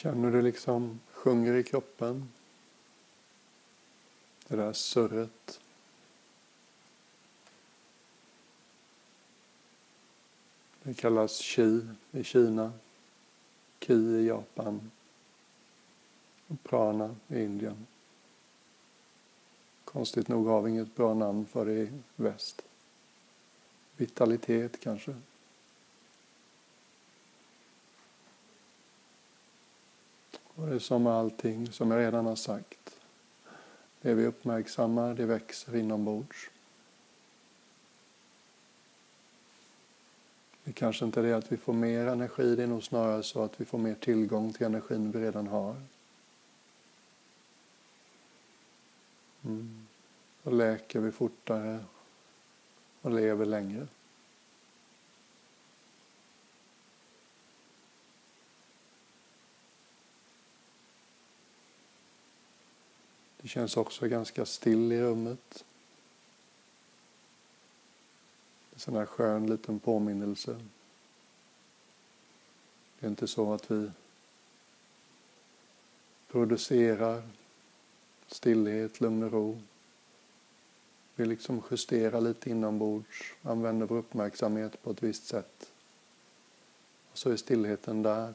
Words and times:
Känner 0.00 0.30
du 0.30 0.42
liksom 0.42 1.00
sjunger 1.12 1.54
i 1.54 1.62
kroppen? 1.62 2.28
Det 4.48 4.56
där 4.56 4.72
surret. 4.72 5.60
Det 10.82 10.94
kallas 10.94 11.40
qi 11.42 11.80
i 12.10 12.24
Kina, 12.24 12.72
ki 13.78 13.94
i 13.94 14.26
Japan 14.26 14.90
och 16.46 16.62
prana 16.62 17.16
i 17.28 17.42
Indien. 17.42 17.86
Konstigt 19.84 20.28
nog 20.28 20.46
har 20.46 20.62
vi 20.62 20.70
inget 20.70 20.96
bra 20.96 21.14
namn 21.14 21.46
för 21.46 21.66
det 21.66 21.72
i 21.72 21.90
väst. 22.16 22.62
Vitalitet 23.96 24.80
kanske. 24.80 25.14
Och 30.60 30.66
det 30.66 30.74
är 30.74 30.78
som 30.78 31.02
med 31.02 31.12
allting 31.12 31.72
som 31.72 31.90
jag 31.90 32.00
redan 32.00 32.26
har 32.26 32.36
sagt. 32.36 33.00
Det 34.00 34.14
vi 34.14 34.26
uppmärksammar, 34.26 35.14
det 35.14 35.26
växer 35.26 35.76
inombords. 35.76 36.50
Det 40.64 40.72
kanske 40.72 41.04
inte 41.04 41.20
är 41.20 41.24
det 41.24 41.32
att 41.32 41.52
vi 41.52 41.56
får 41.56 41.72
mer 41.72 42.06
energi, 42.06 42.56
det 42.56 42.62
är 42.62 42.66
nog 42.66 42.84
snarare 42.84 43.22
så 43.22 43.42
att 43.42 43.60
vi 43.60 43.64
får 43.64 43.78
mer 43.78 43.94
tillgång 43.94 44.52
till 44.52 44.66
energin 44.66 45.10
vi 45.10 45.20
redan 45.20 45.46
har. 45.46 45.76
Mm. 49.44 49.86
Då 50.42 50.50
läker 50.50 51.00
vi 51.00 51.12
fortare 51.12 51.84
och 53.00 53.10
lever 53.10 53.46
längre. 53.46 53.86
Det 63.42 63.48
känns 63.48 63.76
också 63.76 64.08
ganska 64.08 64.46
still 64.46 64.92
i 64.92 65.02
rummet. 65.02 65.64
En 68.72 68.80
sån 68.80 68.96
här 68.96 69.06
skön 69.06 69.46
liten 69.46 69.78
påminnelse. 69.78 70.60
Det 72.98 73.06
är 73.06 73.10
inte 73.10 73.26
så 73.26 73.52
att 73.52 73.70
vi 73.70 73.90
producerar 76.28 77.22
stillhet, 78.26 79.00
lugn 79.00 79.22
och 79.22 79.32
ro. 79.32 79.62
Vi 81.14 81.26
liksom 81.26 81.62
justerar 81.70 82.20
lite 82.20 82.50
inombords, 82.50 83.34
använder 83.42 83.86
vår 83.86 83.96
uppmärksamhet 83.96 84.82
på 84.82 84.90
ett 84.90 85.02
visst 85.02 85.26
sätt. 85.26 85.72
Och 87.12 87.18
så 87.18 87.30
är 87.30 87.36
stillheten 87.36 88.02
där. 88.02 88.34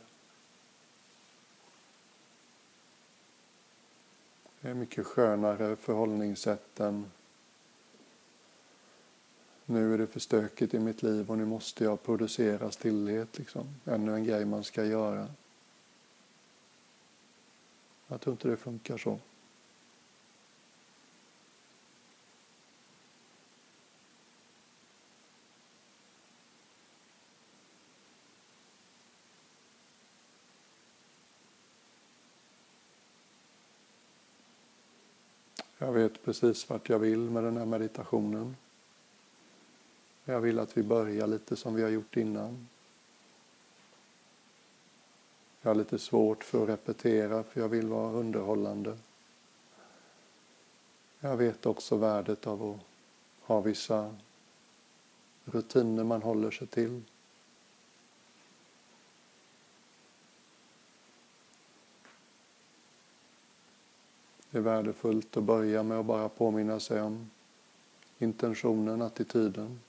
Det 4.65 4.71
är 4.71 4.75
mycket 4.75 5.05
skönare 5.05 5.75
förhållningssätt 5.75 6.79
än 6.79 7.11
nu 9.65 9.93
är 9.93 9.97
det 9.97 10.07
för 10.07 10.19
stökigt 10.19 10.73
i 10.73 10.79
mitt 10.79 11.03
liv 11.03 11.31
och 11.31 11.37
nu 11.37 11.45
måste 11.45 11.83
jag 11.83 12.03
producera 12.03 12.71
stillhet. 12.71 13.37
Liksom. 13.37 13.75
Ännu 13.85 14.15
en 14.15 14.23
grej 14.23 14.45
man 14.45 14.63
ska 14.63 14.85
göra. 14.85 15.27
Jag 18.07 18.21
tror 18.21 18.31
inte 18.33 18.47
det 18.47 18.57
funkar 18.57 18.97
så. 18.97 19.19
Jag 35.85 35.91
vet 35.91 36.23
precis 36.23 36.69
vart 36.69 36.89
jag 36.89 36.99
vill 36.99 37.19
med 37.19 37.43
den 37.43 37.57
här 37.57 37.65
meditationen. 37.65 38.55
Jag 40.25 40.41
vill 40.41 40.59
att 40.59 40.77
vi 40.77 40.83
börjar 40.83 41.27
lite 41.27 41.55
som 41.55 41.75
vi 41.75 41.83
har 41.83 41.89
gjort 41.89 42.17
innan. 42.17 42.67
Jag 45.61 45.69
har 45.69 45.75
lite 45.75 45.99
svårt 45.99 46.43
för 46.43 46.63
att 46.63 46.69
repetera 46.69 47.43
för 47.43 47.61
jag 47.61 47.69
vill 47.69 47.87
vara 47.87 48.11
underhållande. 48.11 48.97
Jag 51.19 51.37
vet 51.37 51.65
också 51.65 51.95
värdet 51.95 52.47
av 52.47 52.71
att 52.71 52.79
ha 53.47 53.61
vissa 53.61 54.15
rutiner 55.45 56.03
man 56.03 56.21
håller 56.21 56.51
sig 56.51 56.67
till. 56.67 57.01
Det 64.55 64.59
är 64.59 64.63
värdefullt 64.63 65.37
att 65.37 65.43
börja 65.43 65.83
med 65.83 65.99
att 65.99 66.05
bara 66.05 66.29
påminna 66.29 66.79
sig 66.79 67.01
om 67.01 67.31
intentionen, 68.17 69.01
attityden. 69.01 69.79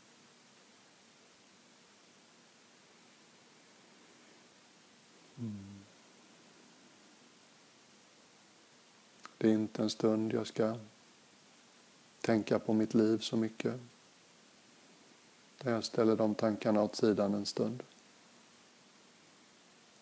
Mm. 5.38 5.84
Det 9.38 9.48
är 9.48 9.52
inte 9.52 9.82
en 9.82 9.90
stund 9.90 10.32
jag 10.32 10.46
ska 10.46 10.76
tänka 12.20 12.58
på 12.58 12.72
mitt 12.72 12.94
liv 12.94 13.18
så 13.18 13.36
mycket. 13.36 13.80
Där 15.58 15.72
jag 15.72 15.84
ställer 15.84 16.16
de 16.16 16.34
tankarna 16.34 16.82
åt 16.82 16.96
sidan 16.96 17.34
en 17.34 17.46
stund. 17.46 17.82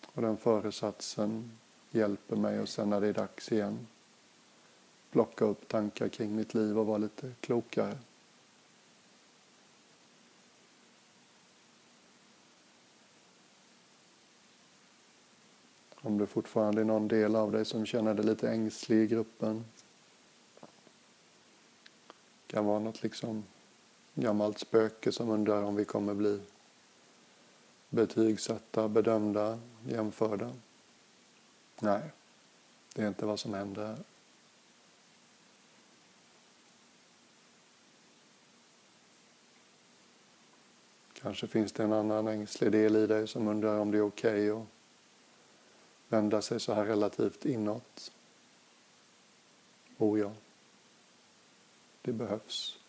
Och 0.05 0.21
den 0.21 0.37
föresatsen 0.37 1.51
hjälper 1.91 2.35
mig 2.35 2.59
och 2.59 2.69
sen 2.69 2.89
när 2.89 3.01
det 3.01 3.07
är 3.07 3.13
dags 3.13 3.51
igen 3.51 3.87
plocka 5.15 5.45
upp 5.45 5.67
tankar 5.67 6.09
kring 6.09 6.35
mitt 6.35 6.53
liv 6.53 6.79
och 6.79 6.85
vara 6.85 6.97
lite 6.97 7.31
klokare. 7.39 7.97
Om 15.95 16.17
det 16.17 16.27
fortfarande 16.27 16.81
är 16.81 16.85
någon 16.85 17.07
del 17.07 17.35
av 17.35 17.51
dig 17.51 17.65
som 17.65 17.85
känner 17.85 18.13
dig 18.13 18.25
lite 18.25 18.49
ängslig 18.49 18.97
i 18.97 19.07
gruppen. 19.07 19.65
Det 22.47 22.53
kan 22.53 22.65
vara 22.65 22.79
något 22.79 23.03
liksom 23.03 23.43
gammalt 24.13 24.59
spöke 24.59 25.11
som 25.11 25.29
undrar 25.29 25.63
om 25.63 25.75
vi 25.75 25.85
kommer 25.85 26.13
bli 26.13 26.41
betygsatta, 27.89 28.87
bedömda, 28.87 29.59
jämförda. 29.87 30.53
Nej, 31.79 32.01
det 32.93 33.03
är 33.03 33.07
inte 33.07 33.25
vad 33.25 33.39
som 33.39 33.53
händer 33.53 33.97
Kanske 41.25 41.47
finns 41.47 41.71
det 41.71 41.83
en 41.83 41.93
annan 41.93 42.27
ängslig 42.27 42.71
del 42.71 42.95
i 42.95 43.07
dig 43.07 43.27
som 43.27 43.47
undrar 43.47 43.79
om 43.79 43.91
det 43.91 43.97
är 43.97 44.01
okej 44.01 44.51
okay 44.51 44.61
att 44.61 44.67
vända 46.07 46.41
sig 46.41 46.59
så 46.59 46.73
här 46.73 46.85
relativt 46.85 47.45
inåt. 47.45 48.11
Oh 49.97 50.19
ja, 50.19 50.31
det 52.01 52.13
behövs. 52.13 52.79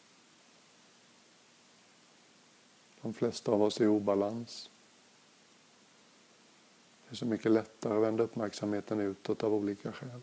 De 3.01 3.15
flesta 3.15 3.53
av 3.53 3.63
oss 3.63 3.81
är 3.81 3.85
i 3.85 3.89
obalans. 3.89 4.71
Det 7.05 7.15
är 7.15 7.17
så 7.17 7.27
mycket 7.27 7.53
lättare 7.53 7.97
att 7.97 8.03
vända 8.03 8.25
uppmärksamheten 8.25 9.01
utåt 9.01 9.45
av 9.45 9.55
olika 9.55 9.93
skäl. 9.93 10.21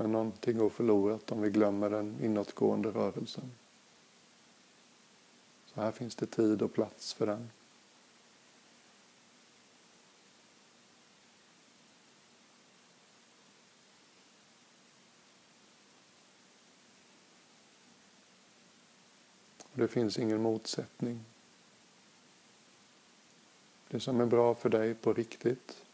Men 0.00 0.12
någonting 0.12 0.58
går 0.58 0.70
förlorat 0.70 1.32
om 1.32 1.42
vi 1.42 1.50
glömmer 1.50 1.90
den 1.90 2.24
inåtgående 2.24 2.88
rörelsen. 2.88 3.52
Så 5.66 5.80
här 5.80 5.92
finns 5.92 6.14
det 6.14 6.26
tid 6.26 6.62
och 6.62 6.72
plats 6.72 7.14
för 7.14 7.26
den. 7.26 7.50
Det 19.72 19.88
finns 19.88 20.18
ingen 20.18 20.42
motsättning. 20.42 21.24
Det 23.88 24.00
som 24.00 24.20
är 24.20 24.26
bra 24.26 24.54
för 24.54 24.68
dig 24.68 24.94
på 24.94 25.12
riktigt, 25.12 25.84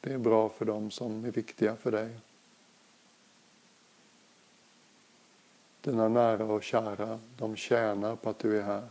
det 0.00 0.12
är 0.12 0.18
bra 0.18 0.48
för 0.48 0.64
dem 0.64 0.90
som 0.90 1.24
är 1.24 1.30
viktiga 1.30 1.76
för 1.76 1.92
dig. 1.92 2.20
Dina 5.88 6.08
nära 6.08 6.44
och 6.44 6.62
kära, 6.62 7.20
de 7.36 7.56
tjänar 7.56 8.16
på 8.16 8.30
att 8.30 8.38
du 8.38 8.58
är 8.58 8.62
här. 8.62 8.88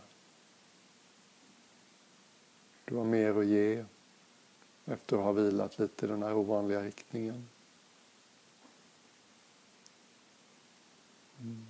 Du 2.86 2.96
har 2.96 3.04
mer 3.04 3.40
att 3.40 3.46
ge 3.46 3.86
efter 4.86 5.18
att 5.18 5.24
ha 5.24 5.32
vilat 5.32 5.80
lite 5.80 6.06
i 6.06 6.10
den 6.10 6.24
här 6.24 6.34
ovanliga 6.34 6.82
riktningen. 6.84 7.48
Mm. 11.42 11.66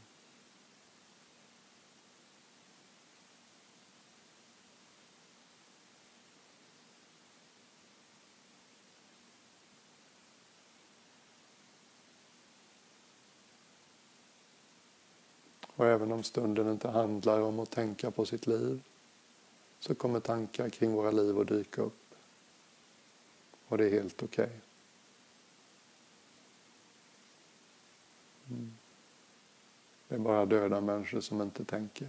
Och 15.77 15.85
även 15.85 16.11
om 16.11 16.23
stunden 16.23 16.71
inte 16.71 16.87
handlar 16.87 17.41
om 17.41 17.59
att 17.59 17.69
tänka 17.69 18.11
på 18.11 18.25
sitt 18.25 18.47
liv 18.47 18.81
så 19.79 19.95
kommer 19.95 20.19
tankar 20.19 20.69
kring 20.69 20.91
våra 20.91 21.11
liv 21.11 21.39
att 21.39 21.47
dyka 21.47 21.81
upp. 21.81 22.15
Och 23.67 23.77
det 23.77 23.85
är 23.85 23.91
helt 23.91 24.23
okej. 24.23 24.45
Okay. 24.45 24.57
Mm. 28.49 28.77
Det 30.07 30.15
är 30.15 30.19
bara 30.19 30.45
döda 30.45 30.81
människor 30.81 31.21
som 31.21 31.41
inte 31.41 31.65
tänker. 31.65 32.07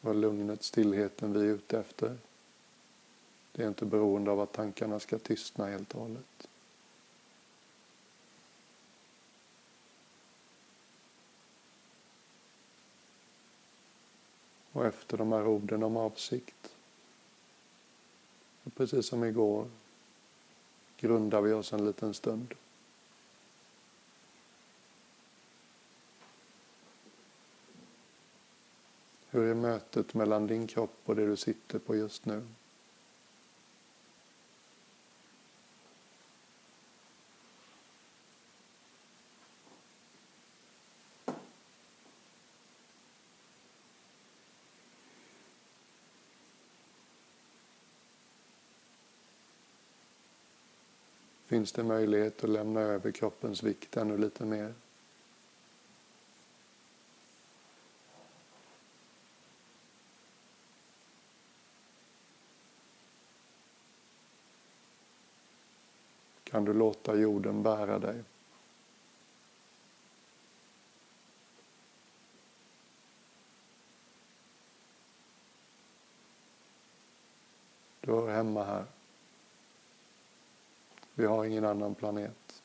Och 0.00 0.14
lugnet, 0.14 0.62
stillheten 0.62 1.32
vi 1.32 1.40
är 1.40 1.44
ute 1.44 1.78
efter, 1.78 2.16
det 3.52 3.62
är 3.62 3.68
inte 3.68 3.84
beroende 3.84 4.30
av 4.30 4.40
att 4.40 4.52
tankarna 4.52 5.00
ska 5.00 5.18
tystna 5.18 5.66
helt 5.66 5.94
och 5.94 6.00
hållet. 6.00 6.48
Och 14.72 14.86
efter 14.86 15.18
de 15.18 15.32
här 15.32 15.46
orden 15.46 15.82
om 15.82 15.96
avsikt, 15.96 16.76
Och 18.64 18.74
precis 18.74 19.06
som 19.06 19.24
igår, 19.24 19.66
grundar 20.96 21.40
vi 21.40 21.52
oss 21.52 21.72
en 21.72 21.84
liten 21.84 22.14
stund. 22.14 22.54
Hur 29.30 29.50
är 29.50 29.54
mötet 29.54 30.14
mellan 30.14 30.46
din 30.46 30.66
kropp 30.66 30.98
och 31.04 31.16
det 31.16 31.26
du 31.26 31.36
sitter 31.36 31.78
på 31.78 31.96
just 31.96 32.26
nu? 32.26 32.42
Finns 51.52 51.72
det 51.72 51.82
möjlighet 51.82 52.44
att 52.44 52.50
lämna 52.50 52.80
över 52.80 53.10
kroppens 53.10 53.62
vikt 53.62 53.96
ännu 53.96 54.18
lite 54.18 54.44
mer? 54.44 54.74
kan 66.44 66.64
du 66.64 66.72
låta 66.72 67.14
jorden 67.14 67.62
bära 67.62 67.98
dig. 67.98 68.22
Du 78.00 78.12
hör 78.12 78.34
hemma 78.34 78.64
här. 78.64 78.84
Vi 81.22 81.28
har 81.28 81.44
ingen 81.44 81.64
annan 81.64 81.94
planet. 81.94 82.62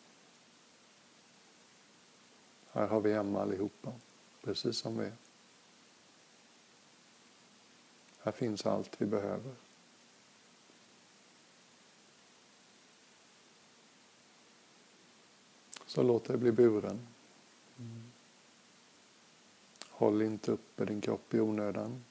Här 2.71 2.88
har 2.88 3.01
vi 3.01 3.13
hemma 3.13 3.42
allihopa, 3.42 3.94
precis 4.42 4.77
som 4.77 4.98
vi 4.98 5.06
är. 5.06 5.13
Här 8.19 8.31
finns 8.31 8.65
allt 8.65 9.01
vi 9.01 9.06
behöver. 9.06 9.56
Så 15.86 16.04
låt 16.04 16.25
dig 16.25 16.38
bli 16.38 16.51
buren. 16.51 17.07
Håll 19.89 20.21
inte 20.21 20.51
uppe 20.51 20.86
din 20.86 21.01
kropp 21.01 21.33
i 21.33 21.39
onödan. 21.39 22.04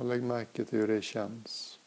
Och 0.00 0.06
lägg 0.06 0.22
märke 0.22 0.64
till 0.64 0.78
hur 0.78 0.88
det 0.88 1.02
känns. 1.02 1.78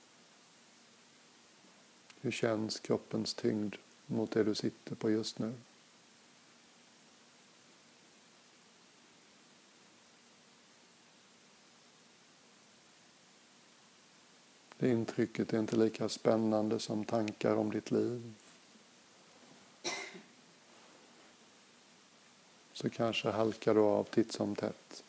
Hur 2.22 2.32
känns 2.32 2.80
kroppens 2.80 3.34
tyngd 3.34 3.76
mot 4.06 4.32
det 4.32 4.44
du 4.44 4.56
sitter 4.56 4.96
på 4.96 5.12
just 5.12 5.40
nu? 5.40 5.54
Det 14.78 14.90
intrycket 14.90 15.54
är 15.54 15.60
inte 15.60 15.76
lika 15.76 16.10
spännande 16.10 16.80
som 16.80 17.06
tankar 17.06 17.56
om 17.56 17.72
ditt 17.72 17.92
liv. 17.92 18.34
Så 22.74 22.90
kanske 22.90 23.30
halkar 23.30 23.74
du 23.74 23.82
av 23.82 24.04
titt 24.04 24.32
som 24.32 24.56
tätt. 24.56 25.04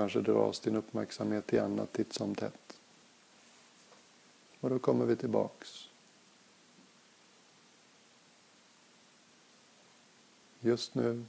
Kanske 0.00 0.20
dras 0.20 0.60
din 0.60 0.76
uppmärksamhet 0.76 1.46
till 1.46 1.60
annat 1.60 1.92
titt 1.92 2.12
som 2.12 2.34
tätt. 2.34 2.80
Och 4.60 4.70
då 4.70 4.78
kommer 4.78 5.04
vi 5.04 5.16
tillbaks. 5.16 5.88
Just 10.60 10.94
nu 10.94 11.24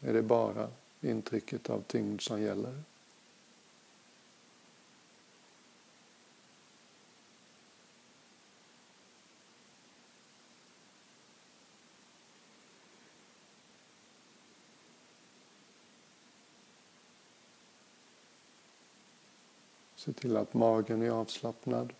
är 0.00 0.12
det 0.12 0.22
bara 0.22 0.70
intrycket 1.00 1.70
av 1.70 1.82
tyngd 1.82 2.20
som 2.20 2.42
gäller. 2.42 2.82
Se 20.08 20.14
till 20.14 20.36
att 20.36 20.54
magen 20.54 21.02
är 21.02 21.10
avslappnad. 21.10 21.92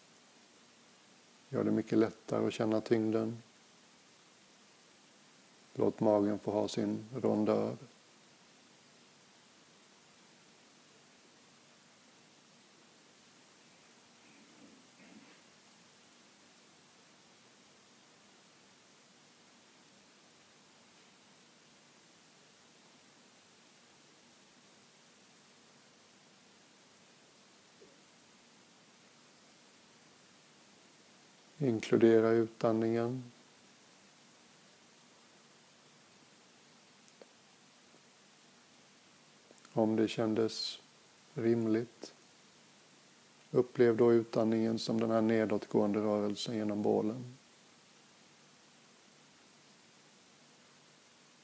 Gör 1.49 1.65
det 1.65 1.71
mycket 1.71 1.99
lättare 1.99 2.47
att 2.47 2.53
känna 2.53 2.81
tyngden. 2.81 3.43
Låt 5.75 6.01
magen 6.01 6.39
få 6.39 6.51
ha 6.51 6.69
sin 6.69 7.05
rondör. 7.23 7.77
Inkludera 31.59 32.31
utandningen. 32.31 33.25
Om 39.73 39.97
det 39.97 40.09
kändes 40.09 40.81
rimligt. 41.35 42.15
Upplev 43.51 43.97
då 43.97 44.13
utandningen 44.13 44.79
som 44.79 45.01
den 45.01 45.11
här 45.11 45.21
nedåtgående 45.21 46.01
rörelsen 46.01 46.57
genom 46.57 46.83
bålen. 46.83 47.37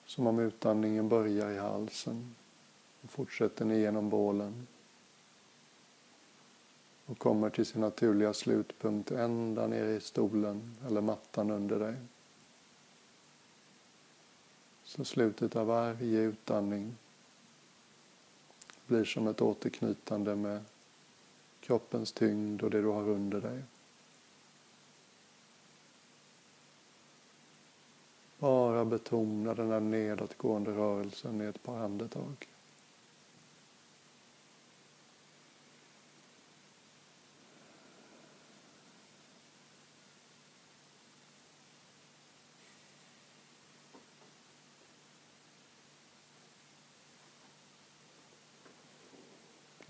Som 0.07 0.27
om 0.27 0.39
utandningen 0.39 1.09
börjar 1.09 1.51
i 1.51 1.59
halsen 1.59 2.35
och 3.03 3.11
fortsätter 3.11 3.65
ner 3.65 3.79
genom 3.79 4.11
bålen 4.11 4.67
och 7.07 7.19
kommer 7.19 7.51
till 7.51 7.67
sin 7.67 7.81
naturliga 7.81 8.33
slutpunkt 8.33 9.11
ända 9.11 9.67
ner 9.67 9.85
i 9.85 10.01
stolen 10.01 10.77
eller 10.87 11.01
mattan 11.01 11.51
under 11.51 11.79
dig. 11.79 11.95
Så 14.85 15.05
slutet 15.05 15.57
av 15.57 15.67
varje 15.67 16.21
utandning 16.21 16.97
blir 18.87 19.05
som 19.05 19.29
ett 19.29 19.41
återknytande 19.41 20.37
med 20.37 20.65
kroppens 21.61 22.13
tyngd 22.13 22.63
och 22.63 22.71
det 22.71 22.83
du 22.83 22.89
har 22.89 23.09
under 23.09 23.41
dig. 23.41 23.63
Bara 28.39 28.85
betona 28.85 29.55
den 29.55 29.71
här 29.71 29.81
nedåtgående 29.81 30.71
rörelsen 30.71 31.41
i 31.41 31.45
ett 31.45 31.63
par 31.63 31.79
andetag. 31.79 32.49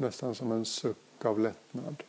Nästan 0.04 0.34
som 0.34 0.52
en 0.52 0.64
suck 0.64 1.25
av 1.25 1.40
lättnad. 1.40 2.02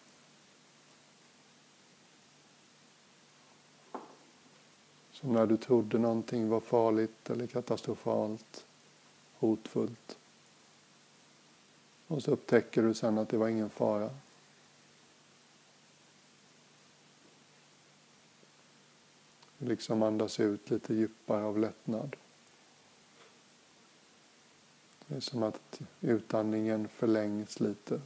Som 5.12 5.34
när 5.34 5.46
du 5.46 5.58
trodde 5.58 6.00
någonting 6.00 6.50
var 6.50 6.60
farligt 6.60 7.30
eller 7.30 7.48
katastrofalt, 7.48 8.66
hotfullt. 9.40 10.18
Och 12.08 12.24
så 12.24 12.32
upptäcker 12.32 12.82
du 12.82 12.94
sen 12.94 13.18
att 13.18 13.30
det 13.30 13.38
var 13.38 13.48
ingen 13.48 13.70
fara. 13.70 14.10
Liksom 19.58 20.04
andas 20.04 20.40
ut 20.40 20.70
lite 20.70 20.94
djupare 20.94 21.44
av 21.44 21.60
lättnad. 21.60 22.16
Det 25.08 25.16
är 25.16 25.20
som 25.20 25.44
att 25.44 25.82
utandningen 26.02 26.88
förlängs 26.88 27.60
lite. 27.60 28.02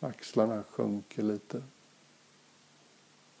Axlarna 0.00 0.62
sjunker 0.62 1.22
lite. 1.22 1.58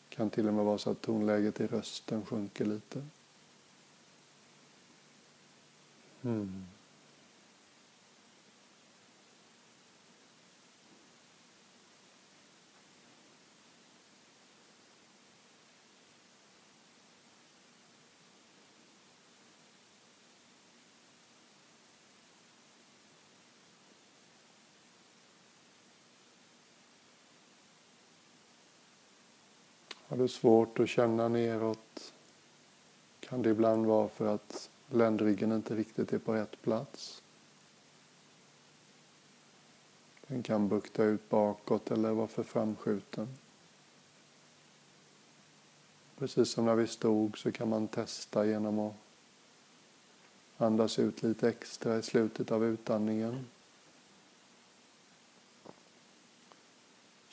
Det 0.08 0.16
kan 0.16 0.30
till 0.30 0.48
och 0.48 0.54
med 0.54 0.64
vara 0.64 0.78
så 0.78 0.90
att 0.90 1.00
tonläget 1.00 1.60
i 1.60 1.66
rösten 1.66 2.26
sjunker 2.26 2.64
lite. 2.64 3.06
Mm. 6.22 6.66
Har 30.08 30.16
du 30.16 30.28
svårt 30.28 30.78
att 30.78 30.88
känna 30.88 31.28
neråt 31.28 32.12
kan 33.20 33.42
det 33.42 33.50
ibland 33.50 33.86
vara 33.86 34.08
för 34.08 34.34
att 34.34 34.70
ländryggen 34.90 35.52
inte 35.52 35.74
riktigt 35.74 36.12
är 36.12 36.18
på 36.18 36.34
rätt 36.34 36.62
plats. 36.62 37.22
Den 40.26 40.42
kan 40.42 40.68
bukta 40.68 41.04
ut 41.04 41.28
bakåt 41.28 41.90
eller 41.90 42.10
vara 42.10 42.26
för 42.26 42.42
framskjuten. 42.42 43.28
Precis 46.18 46.50
som 46.50 46.64
när 46.64 46.74
vi 46.74 46.86
stod 46.86 47.38
så 47.38 47.52
kan 47.52 47.68
man 47.68 47.88
testa 47.88 48.46
genom 48.46 48.78
att 48.78 48.94
andas 50.56 50.98
ut 50.98 51.22
lite 51.22 51.48
extra 51.48 51.98
i 51.98 52.02
slutet 52.02 52.50
av 52.50 52.64
utandningen. 52.64 53.46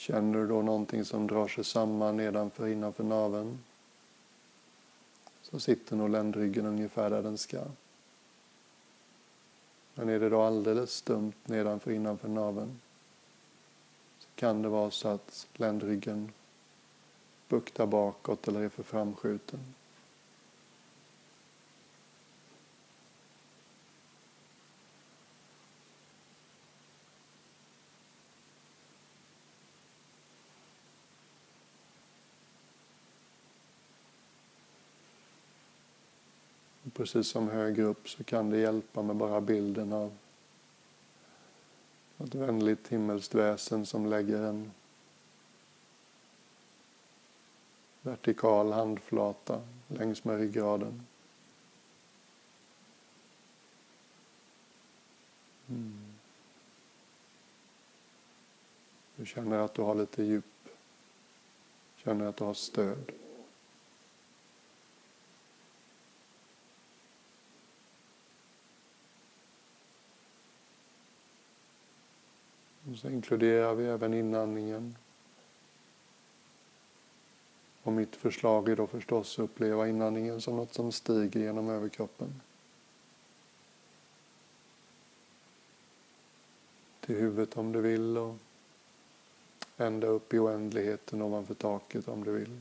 Känner 0.03 0.39
du 0.39 0.47
då 0.47 0.61
någonting 0.61 1.05
som 1.05 1.27
drar 1.27 1.47
sig 1.47 1.63
samman 1.63 2.17
nedanför 2.17 2.67
innanför 2.67 3.03
naveln 3.03 3.59
så 5.41 5.59
sitter 5.59 5.95
nog 5.95 6.09
ländryggen 6.09 6.65
ungefär 6.65 7.09
där 7.09 7.23
den 7.23 7.37
ska. 7.37 7.63
Men 9.93 10.09
är 10.09 10.19
det 10.19 10.29
då 10.29 10.41
alldeles 10.41 10.91
stumt 10.93 11.33
nedanför 11.43 11.91
innanför 11.91 12.27
naveln 12.27 12.79
så 14.19 14.27
kan 14.35 14.61
det 14.61 14.69
vara 14.69 14.91
så 14.91 15.07
att 15.07 15.47
ländryggen 15.53 16.31
buktar 17.47 17.85
bakåt 17.85 18.47
eller 18.47 18.61
är 18.61 18.69
för 18.69 18.83
framskjuten. 18.83 19.59
Precis 37.03 37.27
som 37.27 37.49
högre 37.49 37.83
upp 37.83 38.09
så 38.09 38.23
kan 38.23 38.49
det 38.49 38.57
hjälpa 38.57 39.01
med 39.01 39.15
bara 39.15 39.41
bilden 39.41 39.93
av 39.93 40.17
ett 42.17 42.35
vänligt 42.35 42.87
himmelskt 42.87 43.35
väsen 43.35 43.85
som 43.85 44.05
lägger 44.05 44.41
en 44.41 44.71
vertikal 48.01 48.71
handflata 48.71 49.61
längs 49.87 50.23
med 50.23 50.37
ryggraden. 50.37 51.05
Mm. 55.69 56.13
Du 59.15 59.25
känner 59.25 59.57
att 59.57 59.73
du 59.73 59.81
har 59.81 59.95
lite 59.95 60.23
djup. 60.23 60.45
Känner 61.97 62.25
att 62.25 62.37
du 62.37 62.43
har 62.43 62.53
stöd. 62.53 63.22
Och 72.93 72.99
så 72.99 73.09
inkluderar 73.09 73.73
vi 73.73 73.85
även 73.85 74.13
inandningen. 74.13 74.95
Och 77.83 77.93
mitt 77.93 78.15
förslag 78.15 78.69
är 78.69 78.75
då 78.75 78.87
förstås 78.87 79.39
att 79.39 79.43
uppleva 79.43 79.87
inandningen 79.87 80.41
som 80.41 80.55
något 80.55 80.73
som 80.73 80.91
stiger 80.91 81.39
genom 81.39 81.69
överkroppen. 81.69 82.41
Till 86.99 87.15
huvudet 87.15 87.57
om 87.57 87.71
du 87.71 87.81
vill 87.81 88.17
och 88.17 88.35
ända 89.77 90.07
upp 90.07 90.33
i 90.33 90.39
oändligheten 90.39 91.21
ovanför 91.21 91.53
taket 91.53 92.07
om 92.07 92.23
du 92.23 92.31
vill. 92.31 92.59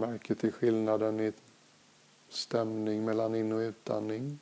Märke 0.00 0.34
till 0.34 0.52
skillnaden 0.52 1.20
i 1.20 1.32
stämning 2.28 3.04
mellan 3.04 3.34
in 3.34 3.52
och 3.52 3.58
utandning. 3.58 4.38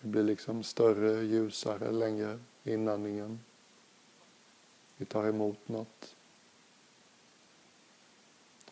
Det 0.00 0.08
blir 0.08 0.22
liksom 0.22 0.62
större, 0.62 1.24
ljusare, 1.24 1.92
längre 1.92 2.38
inandningen. 2.64 3.40
Vi 4.96 5.04
tar 5.04 5.28
emot 5.28 5.68
något. 5.68 6.14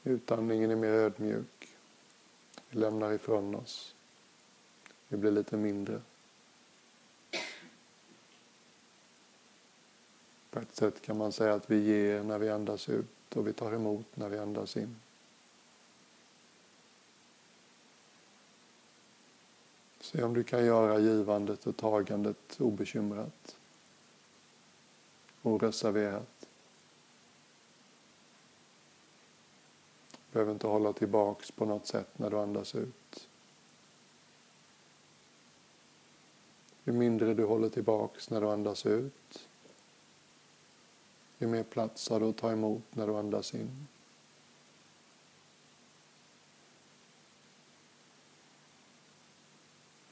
Utandningen 0.05 0.71
är 0.71 0.77
mer 0.77 0.93
ödmjuk. 0.93 1.69
Vi 2.69 2.79
lämnar 2.81 3.13
ifrån 3.13 3.55
oss. 3.55 3.95
Vi 5.09 5.17
blir 5.17 5.31
lite 5.31 5.57
mindre. 5.57 6.01
På 10.51 10.61
ett 10.61 10.77
sätt 10.77 11.03
kan 11.03 11.19
man 11.19 11.33
säga 11.33 11.55
att 11.55 11.71
vi 11.71 11.83
ger 11.83 12.23
när 12.23 12.39
vi 12.39 12.51
andas 12.51 12.89
ut 12.89 13.14
och 13.35 13.47
vi 13.47 13.53
tar 13.53 13.73
emot 13.73 14.07
när 14.15 14.29
vi 14.29 14.39
andas 14.39 14.77
in. 14.77 14.97
Se 20.01 20.23
om 20.23 20.35
du 20.35 20.45
kan 20.45 20.67
göra 20.67 20.99
givandet 20.99 21.67
och 21.67 21.77
tagandet 21.77 22.61
obekymrat, 22.61 23.57
oreserverat. 25.43 26.49
Du 30.11 30.33
behöver 30.33 30.53
inte 30.53 30.67
hålla 30.67 30.93
tillbaks 30.93 31.51
på 31.51 31.65
något 31.65 31.87
sätt 31.87 32.19
när 32.19 32.31
du 32.31 32.39
andas 32.39 32.75
ut. 32.75 33.29
Ju 36.85 36.93
mindre 36.93 37.35
du 37.35 37.45
håller 37.45 37.69
tillbaks 37.69 38.31
när 38.31 38.41
du 38.41 38.51
andas 38.51 38.87
ut, 38.87 39.49
ju 41.39 41.47
mer 41.47 41.63
plats 41.63 42.09
har 42.09 42.21
du 42.21 42.27
att 42.27 42.37
ta 42.37 42.53
emot 42.53 42.83
när 42.91 43.07
du 43.07 43.17
andas 43.17 43.55
in. 43.55 43.87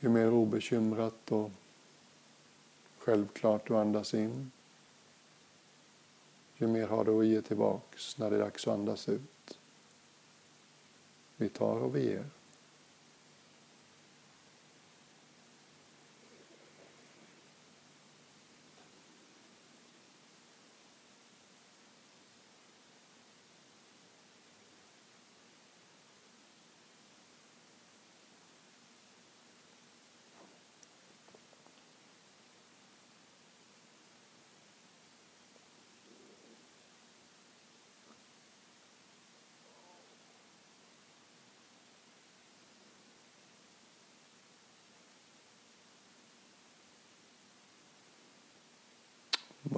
Ju 0.01 0.09
mer 0.09 0.33
obekymrat 0.33 1.33
och 1.33 1.51
självklart 2.99 3.69
du 3.69 3.77
andas 3.77 4.15
in, 4.15 4.53
ju 6.57 6.67
mer 6.67 6.87
har 6.87 7.05
du 7.05 7.19
att 7.21 7.27
ge 7.27 7.43
tillbaks 7.43 8.19
när 8.19 8.31
det 8.31 8.37
är 8.37 8.41
dags 8.41 8.67
att 8.67 8.75
andas 8.75 9.09
ut. 9.09 9.59
Vi 11.37 11.49
tar 11.49 11.77
och 11.77 11.97
vi 11.97 12.05
ger. 12.05 12.25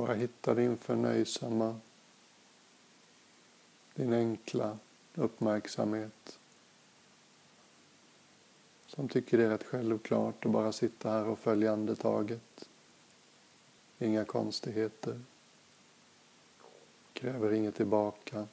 Bara 0.04 0.14
hitta 0.14 0.54
din 0.54 0.76
förnöjsamma, 0.76 1.80
din 3.94 4.12
enkla 4.12 4.78
uppmärksamhet 5.14 6.38
som 8.86 9.08
tycker 9.08 9.38
det 9.38 9.44
är 9.44 9.48
rätt 9.48 9.64
självklart 9.64 10.44
att 10.44 10.50
bara 10.50 10.72
sitta 10.72 11.10
här 11.10 11.26
och 11.26 11.38
följa 11.38 11.72
andetaget. 11.72 12.68
Inga 13.98 14.24
konstigheter. 14.24 15.20
Kräver 17.12 17.52
inget 17.52 17.74
tillbaka. 17.74 18.48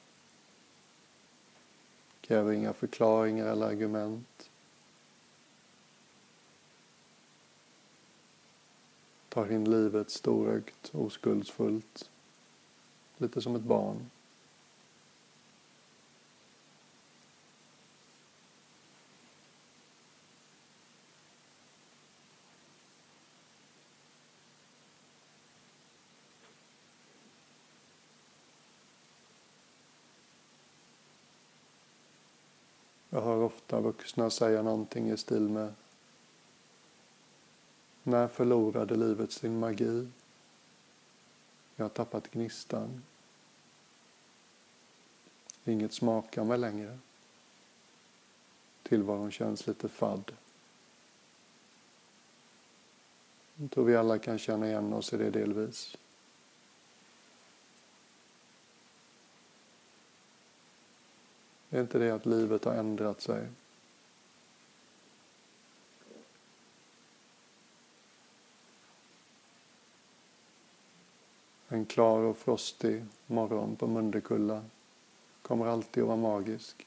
Kräver 2.20 2.52
inga 2.52 2.72
förklaringar 2.72 3.46
eller 3.46 3.66
argument. 3.66 4.50
Tar 9.32 9.52
in 9.52 9.70
livet 9.70 10.10
storögt, 10.10 10.90
oskuldsfullt. 10.94 12.10
Lite 13.16 13.40
som 13.40 13.56
ett 13.56 13.62
barn. 13.62 14.10
Jag 33.10 33.22
hör 33.22 33.36
ofta 33.36 33.80
vuxna 33.80 34.30
säga 34.30 34.62
någonting 34.62 35.10
i 35.10 35.16
stil 35.16 35.48
med 35.48 35.74
när 38.02 38.28
förlorade 38.28 38.96
livet 38.96 39.32
sin 39.32 39.58
magi? 39.58 40.08
Jag 41.76 41.84
har 41.84 41.90
tappat 41.90 42.30
gnistan. 42.30 43.02
Inget 45.64 45.92
smakar 45.92 46.44
mig 46.44 46.58
längre. 46.58 46.98
Tillvaron 48.82 49.30
känns 49.30 49.66
lite 49.66 49.88
fadd. 49.88 50.32
Jag 53.56 53.70
tror 53.70 53.84
vi 53.84 53.96
alla 53.96 54.18
kan 54.18 54.38
känna 54.38 54.66
igen 54.66 54.92
oss 54.92 55.12
i 55.12 55.16
det 55.16 55.30
delvis. 55.30 55.96
Är 61.70 61.80
inte 61.80 61.98
det 61.98 62.10
att 62.10 62.26
livet 62.26 62.64
har 62.64 62.74
ändrat 62.74 63.20
sig? 63.20 63.48
En 71.72 71.86
klar 71.86 72.20
och 72.20 72.36
frostig 72.36 73.04
morgon 73.26 73.76
på 73.76 73.86
Mundekulla 73.86 74.64
kommer 75.42 75.66
alltid 75.66 76.02
att 76.02 76.06
vara 76.06 76.16
magisk. 76.16 76.86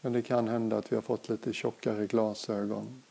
Men 0.00 0.12
det 0.12 0.22
kan 0.22 0.48
hända 0.48 0.76
att 0.76 0.92
vi 0.92 0.96
har 0.96 1.02
fått 1.02 1.28
lite 1.28 1.52
tjockare 1.52 2.06
glasögon. 2.06 3.02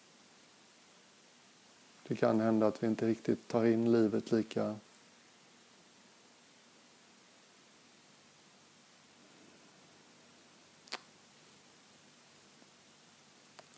Det 2.08 2.16
kan 2.16 2.40
hända 2.40 2.68
att 2.68 2.84
vi 2.84 2.88
inte 2.88 3.08
riktigt 3.08 3.48
tar 3.48 3.66
in 3.66 3.92
livet 3.92 4.32
lika 4.32 4.76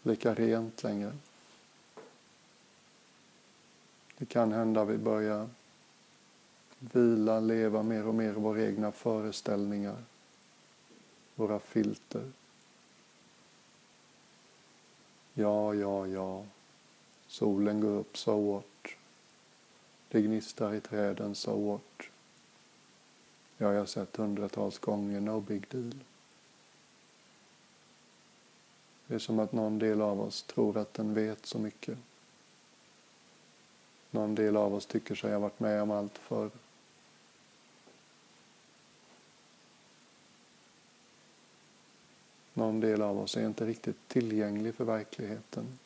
lika 0.01 0.33
rent 0.33 0.83
längre. 0.83 1.13
Det 4.21 4.25
kan 4.25 4.51
hända 4.51 4.86
vi 4.86 4.97
börjar 4.97 5.49
vila, 6.79 7.39
leva 7.39 7.84
mer 7.84 8.07
och 8.07 8.15
mer 8.15 8.29
i 8.29 8.31
våra 8.31 8.62
egna 8.62 8.91
föreställningar, 8.91 10.03
våra 11.36 11.60
filter. 11.60 12.31
Ja, 15.34 15.73
ja, 15.73 16.07
ja. 16.07 16.45
Solen 17.27 17.81
går 17.81 17.89
upp 17.89 18.17
så 18.17 18.36
åt. 18.36 18.88
Det 20.10 20.21
gnistrar 20.21 20.73
i 20.73 20.81
träden 20.81 21.36
så 21.36 21.53
åt. 21.53 22.03
Ja, 23.57 23.73
jag 23.73 23.79
har 23.79 23.86
sett 23.86 24.15
hundratals 24.15 24.79
gånger, 24.79 25.19
no 25.19 25.39
big 25.39 25.67
deal. 25.69 25.99
Det 29.07 29.15
är 29.15 29.19
som 29.19 29.39
att 29.39 29.51
någon 29.51 29.79
del 29.79 30.01
av 30.01 30.21
oss 30.21 30.43
tror 30.43 30.77
att 30.77 30.93
den 30.93 31.13
vet 31.13 31.45
så 31.45 31.60
mycket. 31.60 31.97
Någon 34.12 34.36
del 34.36 34.58
av 34.58 34.76
oss 34.76 34.86
tycker 34.86 35.15
sig 35.15 35.32
ha 35.32 35.39
varit 35.39 35.60
med 35.60 35.82
om 35.82 35.91
allt 35.91 36.17
förr. 36.17 36.50
Någon 42.54 42.80
del 42.80 43.02
av 43.02 43.19
oss 43.19 43.38
är 43.38 43.45
inte 43.45 43.65
riktigt 43.65 44.08
tillgänglig 44.08 44.76
för 44.76 44.84
verkligheten. 44.84 45.80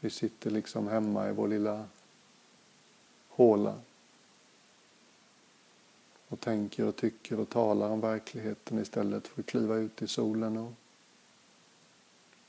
Vi 0.00 0.10
sitter 0.10 0.50
liksom 0.50 0.88
hemma 0.88 1.28
i 1.28 1.32
vår 1.32 1.48
lilla 1.48 1.84
håla 3.28 3.80
och 6.28 6.40
tänker 6.40 6.84
och 6.84 6.96
tycker 6.96 7.40
och 7.40 7.48
talar 7.48 7.90
om 7.90 8.00
verkligheten 8.00 8.78
istället 8.78 9.28
för 9.28 9.40
att 9.40 9.46
kliva 9.46 9.76
ut 9.76 10.02
i 10.02 10.08
solen 10.08 10.56
och 10.56 10.72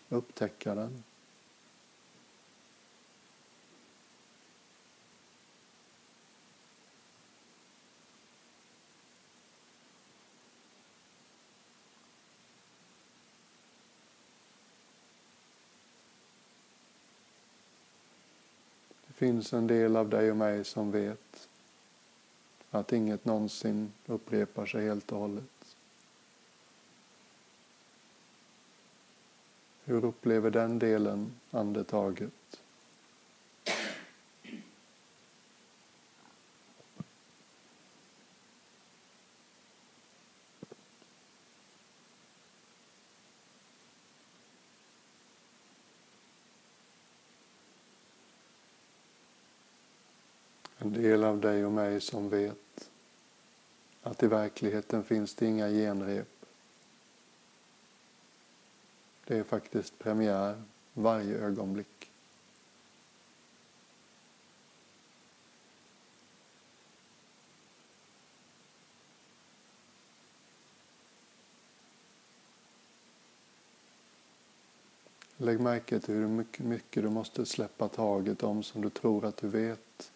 upptäcka 0.09 0.75
den. 0.75 1.03
Finns 19.21 19.53
en 19.53 19.67
del 19.67 19.95
av 19.95 20.09
dig 20.09 20.31
och 20.31 20.37
mig 20.37 20.63
som 20.65 20.91
vet 20.91 21.49
att 22.71 22.93
inget 22.93 23.25
någonsin 23.25 23.93
upprepar 24.05 24.65
sig 24.65 24.85
helt 24.85 25.11
och 25.11 25.19
hållet. 25.19 25.75
Hur 29.83 30.05
upplever 30.05 30.49
den 30.49 30.79
delen 30.79 31.31
andetaget? 31.51 32.61
En 50.83 50.93
del 50.93 51.23
av 51.23 51.30
dig 51.41 51.65
och 51.65 51.71
mig 51.71 52.01
som 52.01 52.29
vet 52.29 52.89
att 54.03 54.23
i 54.23 54.27
verkligheten 54.27 55.03
finns 55.03 55.35
det 55.35 55.45
inga 55.45 55.69
genrep. 55.69 56.27
Det 59.25 59.37
är 59.37 59.43
faktiskt 59.43 59.99
premiär 59.99 60.63
varje 60.93 61.37
ögonblick. 61.37 62.11
Lägg 75.37 75.59
märke 75.59 75.99
till 75.99 76.15
hur 76.15 76.27
mycket, 76.27 76.65
mycket 76.65 77.03
du 77.03 77.09
måste 77.09 77.45
släppa 77.45 77.87
taget 77.87 78.43
om 78.43 78.63
som 78.63 78.81
du 78.81 78.89
tror 78.89 79.25
att 79.25 79.37
du 79.37 79.47
vet 79.47 80.10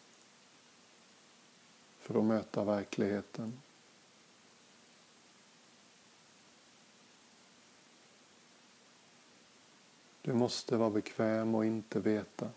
för 2.05 2.19
att 2.19 2.25
möta 2.25 2.63
verkligheten. 2.63 3.53
Du 10.21 10.33
måste 10.33 10.77
vara 10.77 10.89
bekväm 10.89 11.55
och 11.55 11.65
inte 11.65 11.99
veta 11.99 12.49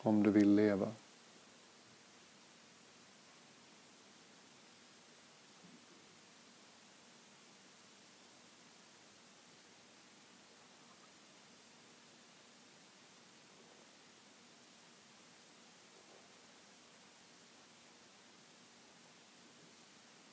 om 0.00 0.22
du 0.22 0.30
vill 0.30 0.54
leva. 0.54 0.92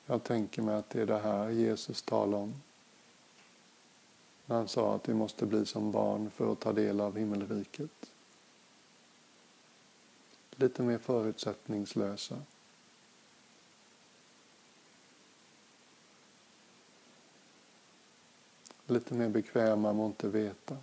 Jag 0.06 0.24
tänker 0.24 0.62
mig 0.62 0.76
att 0.76 0.90
det 0.90 1.02
är 1.02 1.06
det 1.06 1.20
här 1.20 1.50
Jesus 1.50 2.02
talar 2.02 2.38
om. 2.38 2.62
När 4.46 4.56
han 4.56 4.68
sa 4.68 4.96
att 4.96 5.10
vi 5.10 5.14
måste 5.14 5.46
bli 5.46 5.66
som 5.66 5.92
barn 5.92 6.30
för 6.30 6.52
att 6.52 6.60
ta 6.60 6.74
del 6.74 7.02
av 7.02 7.18
himmelriket. 7.18 8.12
Lite 10.56 10.82
mer 10.82 10.98
förutsättningslösa. 10.98 12.42
Lite 18.88 19.14
mer 19.14 19.30
bekväma 19.30 19.94
med 19.94 20.06
att 20.06 20.10
inte 20.10 20.28
veta. 20.28 20.78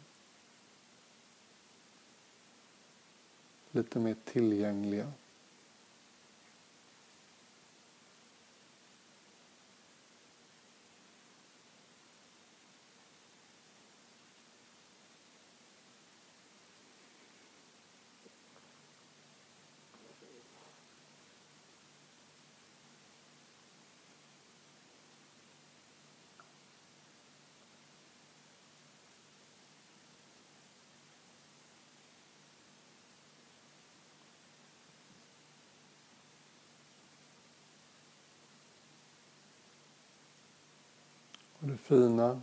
Lite 3.70 3.98
mer 3.98 4.16
tillgängliga. 4.24 5.12
Och 41.62 41.68
det 41.68 41.76
fina, 41.76 42.40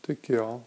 tycker 0.00 0.34
jag, 0.34 0.60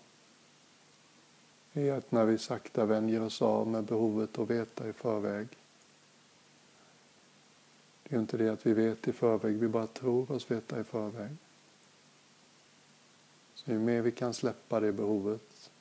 är 1.74 1.94
att 1.94 2.12
när 2.12 2.26
vi 2.26 2.38
sakta 2.38 2.86
vänjer 2.86 3.22
oss 3.22 3.42
av 3.42 3.68
med 3.68 3.84
behovet 3.84 4.40
att 4.40 4.50
veta 4.50 4.90
i 4.90 4.94
förväg. 4.94 5.48
Det 8.04 8.16
är 8.16 8.20
inte 8.20 8.38
det 8.38 8.50
att 8.50 8.66
vi 8.66 8.74
vet 8.74 9.08
i 9.08 9.14
förväg, 9.14 9.58
vi 9.58 9.68
bara 9.68 9.88
tror 9.88 10.32
oss 10.32 10.52
veta 10.52 10.80
i 10.80 10.84
förväg. 10.84 11.36
Så 13.56 13.72
ju 13.72 13.80
mer 13.80 14.02
vi 14.02 14.12
kan 14.12 14.34
släppa 14.34 14.80
det 14.80 14.92
behovet, 14.92 15.72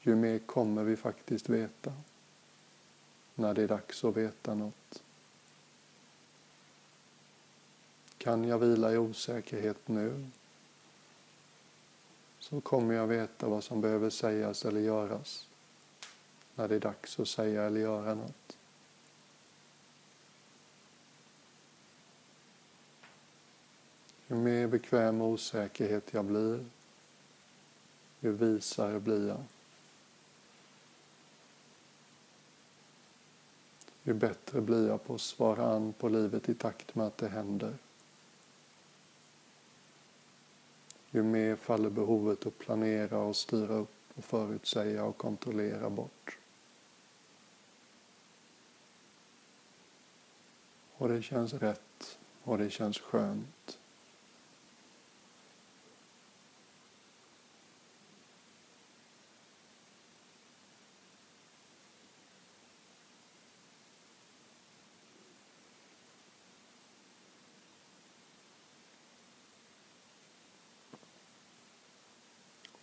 ju 0.00 0.14
mer 0.14 0.38
kommer 0.38 0.84
vi 0.84 0.96
faktiskt 0.96 1.48
veta 1.48 1.92
när 3.34 3.54
det 3.54 3.62
är 3.62 3.68
dags 3.68 4.04
att 4.04 4.16
veta 4.16 4.54
något. 4.54 5.03
Kan 8.24 8.44
jag 8.44 8.58
vila 8.58 8.92
i 8.92 8.98
osäkerhet 8.98 9.88
nu 9.88 10.26
så 12.38 12.60
kommer 12.60 12.94
jag 12.94 13.06
veta 13.06 13.48
vad 13.48 13.64
som 13.64 13.80
behöver 13.80 14.10
sägas 14.10 14.64
eller 14.64 14.80
göras 14.80 15.48
när 16.54 16.68
det 16.68 16.74
är 16.74 16.80
dags 16.80 17.20
att 17.20 17.28
säga 17.28 17.62
eller 17.62 17.80
göra 17.80 18.14
något. 18.14 18.56
Ju 24.26 24.36
mer 24.36 24.66
bekväm 24.66 25.20
och 25.20 25.28
osäkerhet 25.28 26.14
jag 26.14 26.24
blir, 26.24 26.64
ju 28.20 28.32
visare 28.32 29.00
blir 29.00 29.28
jag. 29.28 29.44
Ju 34.02 34.14
bättre 34.14 34.60
blir 34.60 34.88
jag 34.88 35.04
på 35.04 35.14
att 35.14 35.20
svara 35.20 35.66
an 35.66 35.92
på 35.92 36.08
livet 36.08 36.48
i 36.48 36.54
takt 36.54 36.94
med 36.94 37.06
att 37.06 37.18
det 37.18 37.28
händer. 37.28 37.74
Ju 41.14 41.22
mer 41.22 41.56
faller 41.56 41.90
behovet 41.90 42.46
att 42.46 42.58
planera 42.58 43.18
och 43.18 43.36
styra 43.36 43.74
upp 43.74 43.94
och 44.14 44.24
förutsäga 44.24 45.04
och 45.04 45.16
kontrollera 45.16 45.90
bort. 45.90 46.38
Och 50.96 51.08
det 51.08 51.22
känns 51.22 51.54
rätt 51.54 52.18
och 52.42 52.58
det 52.58 52.70
känns 52.70 52.98
skönt. 52.98 53.78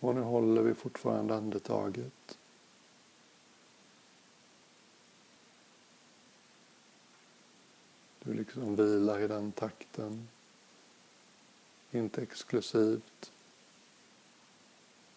Och 0.02 0.14
nu 0.14 0.20
håller 0.20 0.62
vi 0.62 0.71
fortfarande 0.82 1.34
andetaget. 1.34 2.38
Du 8.18 8.34
liksom 8.34 8.76
vilar 8.76 9.20
i 9.20 9.28
den 9.28 9.52
takten. 9.52 10.28
Inte 11.90 12.22
exklusivt. 12.22 13.32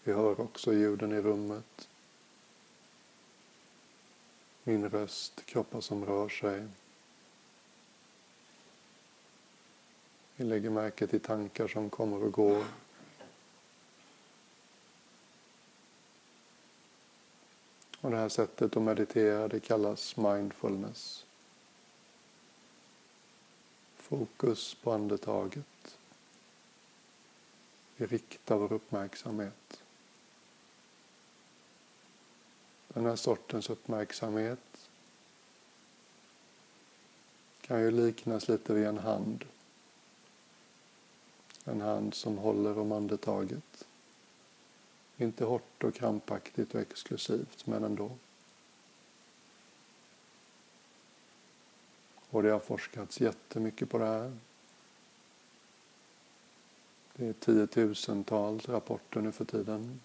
Vi 0.03 0.13
hör 0.13 0.41
också 0.41 0.73
ljuden 0.73 1.11
i 1.11 1.21
rummet. 1.21 1.89
Min 4.63 4.89
röst, 4.89 5.45
kroppar 5.45 5.81
som 5.81 6.05
rör 6.05 6.29
sig. 6.29 6.67
Vi 10.35 10.45
lägger 10.45 10.69
märke 10.69 11.07
till 11.07 11.19
tankar 11.19 11.67
som 11.67 11.89
kommer 11.89 12.23
och 12.23 12.31
går. 12.31 12.65
Och 18.05 18.11
det 18.11 18.17
här 18.17 18.29
sättet 18.29 18.77
att 18.77 18.83
meditera 18.83 19.47
det 19.47 19.59
kallas 19.59 20.17
mindfulness. 20.17 21.25
Fokus 23.95 24.75
på 24.75 24.91
andetaget. 24.91 25.97
Vi 27.97 28.05
riktar 28.05 28.55
vår 28.55 28.73
uppmärksamhet. 28.73 29.83
Den 32.87 33.05
här 33.05 33.15
sortens 33.15 33.69
uppmärksamhet 33.69 34.89
kan 37.61 37.81
ju 37.81 37.91
liknas 37.91 38.47
lite 38.47 38.73
vid 38.73 38.85
en 38.85 38.97
hand. 38.97 39.45
En 41.63 41.81
hand 41.81 42.13
som 42.13 42.37
håller 42.37 42.79
om 42.79 42.91
andetaget. 42.91 43.87
Inte 45.17 45.45
hårt 45.45 45.83
och 45.83 45.95
krampaktigt 45.95 46.75
och 46.75 46.81
exklusivt, 46.81 47.67
men 47.67 47.83
ändå. 47.83 48.11
Och 52.29 52.43
det 52.43 52.49
har 52.49 52.59
forskats 52.59 53.21
jättemycket 53.21 53.89
på 53.89 53.97
det 53.97 54.05
här. 54.05 54.37
Det 57.13 57.27
är 57.27 57.33
tiotusentals 57.33 58.69
rapporter 58.69 59.21
nu 59.21 59.31
för 59.31 59.45
tiden. 59.45 60.01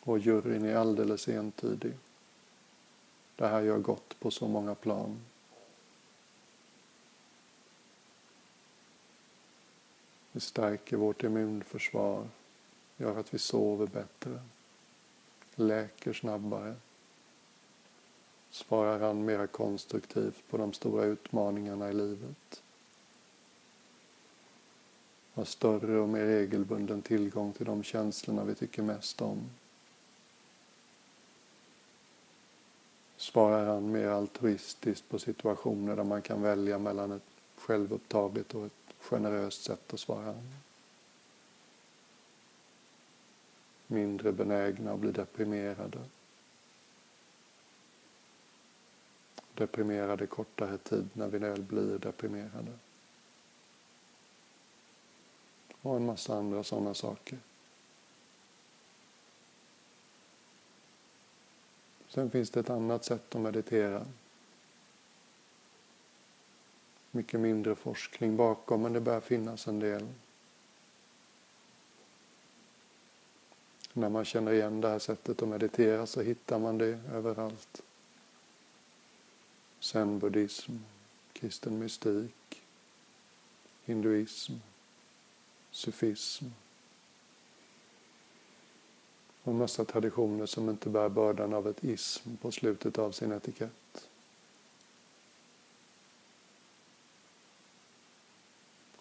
Och 0.00 0.18
juryn 0.18 0.64
är 0.64 0.76
alldeles 0.76 1.28
entydig. 1.28 1.92
Det 3.36 3.46
här 3.46 3.62
gör 3.62 3.78
gott 3.78 4.20
på 4.20 4.30
så 4.30 4.48
många 4.48 4.74
plan. 4.74 5.20
Det 10.32 10.40
stärker 10.40 10.96
vårt 10.96 11.24
immunförsvar, 11.24 12.28
gör 12.96 13.18
att 13.18 13.34
vi 13.34 13.38
sover 13.38 13.86
bättre, 13.86 14.40
läker 15.54 16.12
snabbare, 16.12 16.74
svarar 18.50 19.00
han 19.00 19.24
mera 19.24 19.46
konstruktivt 19.46 20.42
på 20.50 20.56
de 20.56 20.72
stora 20.72 21.04
utmaningarna 21.04 21.90
i 21.90 21.92
livet. 21.92 22.62
Har 25.34 25.44
större 25.44 25.98
och 25.98 26.08
mer 26.08 26.24
regelbunden 26.24 27.02
tillgång 27.02 27.52
till 27.52 27.66
de 27.66 27.82
känslorna 27.82 28.44
vi 28.44 28.54
tycker 28.54 28.82
mest 28.82 29.22
om. 29.22 29.38
Svarar 33.16 33.66
han 33.66 33.92
mer 33.92 34.08
altruistiskt 34.08 35.08
på 35.08 35.18
situationer 35.18 35.96
där 35.96 36.04
man 36.04 36.22
kan 36.22 36.42
välja 36.42 36.78
mellan 36.78 37.12
ett 37.12 37.22
självupptaget 37.56 38.54
och 38.54 38.66
ett 38.66 38.94
generöst 39.00 39.62
sätt 39.64 39.94
att 39.94 40.00
svara. 40.00 40.34
Mindre 43.86 44.32
benägna 44.32 44.92
att 44.92 44.98
bli 44.98 45.12
deprimerade. 45.12 45.98
Deprimerade 49.54 50.26
kortare 50.26 50.78
tid 50.78 51.08
när 51.12 51.28
vi 51.28 51.38
väl 51.38 51.62
blir 51.62 51.98
deprimerade. 51.98 52.72
Och 55.82 55.96
en 55.96 56.06
massa 56.06 56.36
andra 56.36 56.64
sådana 56.64 56.94
saker. 56.94 57.38
Sen 62.08 62.30
finns 62.30 62.50
det 62.50 62.60
ett 62.60 62.70
annat 62.70 63.04
sätt 63.04 63.34
att 63.34 63.40
meditera 63.40 64.06
mycket 67.10 67.40
mindre 67.40 67.74
forskning 67.74 68.36
bakom, 68.36 68.82
men 68.82 68.92
det 68.92 69.00
börjar 69.00 69.20
finnas 69.20 69.68
en 69.68 69.80
del. 69.80 70.06
När 73.98 74.08
man 74.08 74.24
känner 74.24 74.52
igen 74.52 74.80
det 74.80 74.88
här 74.88 74.98
sättet 74.98 75.42
att 75.42 75.48
meditera 75.48 76.06
så 76.06 76.22
hittar 76.22 76.58
man 76.58 76.78
det 76.78 77.00
överallt. 77.12 77.82
Zen-buddhism, 79.80 80.72
kristen 81.32 81.78
mystik, 81.78 82.62
hinduism, 83.84 84.52
sufism 85.70 86.44
och 89.42 89.52
en 89.52 89.58
massa 89.58 89.84
traditioner 89.84 90.46
som 90.46 90.70
inte 90.70 90.88
bär 90.88 91.08
bördan 91.08 91.54
av 91.54 91.68
ett 91.68 91.84
ism 91.84 92.36
på 92.36 92.52
slutet 92.52 92.98
av 92.98 93.12
sin 93.12 93.32
etikett. 93.32 94.08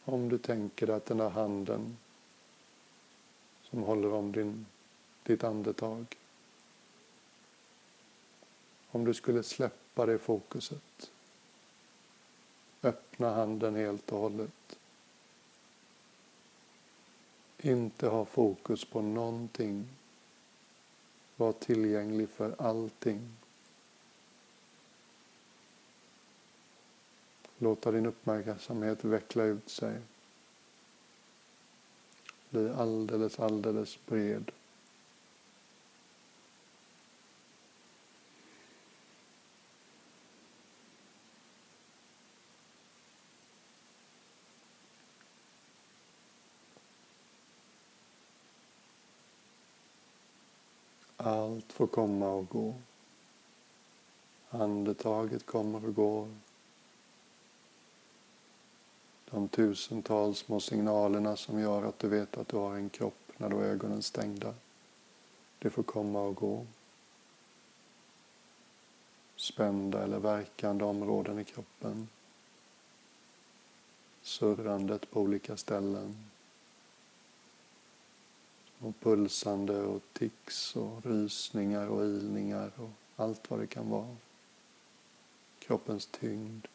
Om 0.05 0.29
du 0.29 0.37
tänker 0.37 0.87
dig 0.87 0.95
att 0.95 1.05
den 1.05 1.19
här 1.19 1.29
handen 1.29 1.97
som 3.63 3.83
håller 3.83 4.13
om 4.13 4.31
din, 4.31 4.65
ditt 5.25 5.43
andetag. 5.43 6.05
Om 8.91 9.05
du 9.05 9.13
skulle 9.13 9.43
släppa 9.43 10.05
det 10.05 10.17
fokuset. 10.17 11.11
Öppna 12.83 13.33
handen 13.33 13.75
helt 13.75 14.11
och 14.11 14.19
hållet. 14.19 14.77
Inte 17.57 18.07
ha 18.07 18.25
fokus 18.25 18.85
på 18.85 19.01
någonting. 19.01 19.87
Var 21.35 21.51
tillgänglig 21.51 22.29
för 22.29 22.55
allting. 22.57 23.35
Låta 27.57 27.91
din 27.91 28.05
uppmärksamhet 28.05 29.03
veckla 29.03 29.43
ut 29.43 29.69
sig. 29.69 30.01
Bli 32.49 32.69
alldeles, 32.69 33.39
alldeles 33.39 34.05
bred. 34.05 34.51
Allt 51.17 51.71
får 51.87 51.93
komma 51.93 52.29
och 52.29 52.49
gå. 52.49 52.73
Andetaget 54.49 55.45
kommer 55.45 55.85
och 55.85 55.95
går. 55.95 56.27
De 59.29 59.47
tusentals 59.47 60.37
små 60.37 60.59
signalerna 60.59 61.35
som 61.35 61.59
gör 61.59 61.83
att 61.83 61.99
du 61.99 62.07
vet 62.07 62.37
att 62.37 62.47
du 62.47 62.57
har 62.57 62.75
en 62.75 62.89
kropp 62.89 63.31
när 63.37 63.49
du 63.49 63.55
har 63.55 63.63
ögonen 63.63 64.01
stängda. 64.01 64.53
Det 65.59 65.69
får 65.69 65.83
komma 65.83 66.21
och 66.21 66.35
gå. 66.35 66.65
Spända 69.35 70.03
eller 70.03 70.19
verkande 70.19 70.85
områden 70.85 71.39
i 71.39 71.43
kroppen. 71.43 72.07
Surrandet 74.21 75.11
på 75.11 75.21
olika 75.21 75.57
ställen. 75.57 76.15
Och 78.85 78.99
pulsande 78.99 79.81
och 79.81 80.01
tics 80.13 80.75
och 80.75 81.05
rysningar 81.05 81.87
och 81.87 82.05
ilningar 82.05 82.71
och 82.75 82.89
allt 83.15 83.49
vad 83.49 83.59
det 83.59 83.67
kan 83.67 83.89
vara. 83.89 84.15
Kroppens 85.59 86.05
tyngd. 86.05 86.67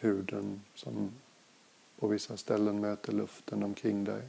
huden 0.00 0.62
som 0.74 1.12
på 1.98 2.08
vissa 2.08 2.36
ställen 2.36 2.80
möter 2.80 3.12
luften 3.12 3.62
omkring 3.62 4.04
dig. 4.04 4.22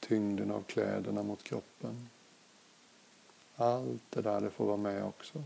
Tyngden 0.00 0.50
av 0.50 0.62
kläderna 0.62 1.22
mot 1.22 1.42
kroppen. 1.42 2.08
Allt 3.56 4.02
det 4.10 4.22
där 4.22 4.40
det 4.40 4.50
får 4.50 4.66
vara 4.66 4.76
med 4.76 5.04
också. 5.04 5.42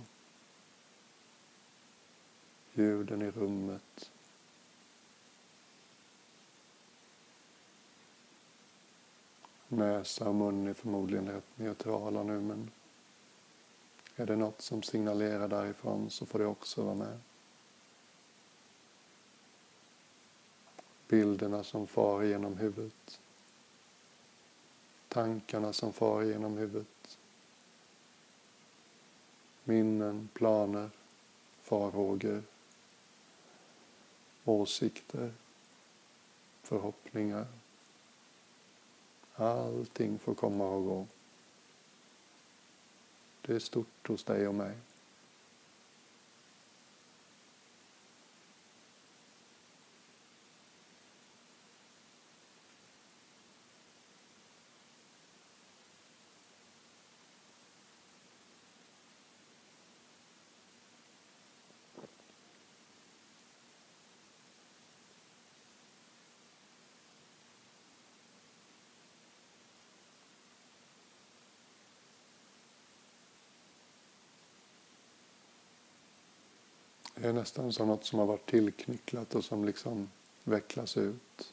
Ljuden 2.74 3.22
i 3.22 3.30
rummet. 3.30 4.10
Näsa 9.68 10.28
och 10.28 10.34
mun 10.34 10.66
är 10.68 10.74
förmodligen 10.74 11.28
rätt 11.28 11.58
neutrala 11.58 12.22
nu 12.22 12.40
men 12.40 12.70
är 14.16 14.26
det 14.26 14.36
något 14.36 14.60
som 14.60 14.82
signalerar 14.82 15.48
därifrån 15.48 16.10
så 16.10 16.26
får 16.26 16.38
det 16.38 16.46
också 16.46 16.82
vara 16.82 16.94
med. 16.94 17.20
Bilderna 21.08 21.64
som 21.64 21.86
far 21.86 22.22
genom 22.22 22.56
huvudet. 22.56 23.20
Tankarna 25.08 25.72
som 25.72 25.92
far 25.92 26.22
genom 26.22 26.56
huvudet. 26.56 27.18
Minnen, 29.64 30.28
planer, 30.32 30.90
farhågor, 31.62 32.42
åsikter, 34.44 35.32
förhoppningar. 36.62 37.46
Allting 39.34 40.18
får 40.18 40.34
komma 40.34 40.64
och 40.68 40.84
gå. 40.84 41.06
Det 43.42 43.54
är 43.54 43.58
stort 43.58 44.08
hos 44.08 44.24
dig 44.24 44.48
och 44.48 44.54
mig. 44.54 44.76
Det 77.22 77.28
är 77.28 77.32
nästan 77.32 77.72
som 77.72 77.88
något 77.88 78.04
som 78.04 78.18
har 78.18 78.26
varit 78.26 78.46
tillknycklat 78.46 79.34
och 79.34 79.44
som 79.44 79.64
liksom 79.64 80.10
vecklas 80.44 80.96
ut. 80.96 81.52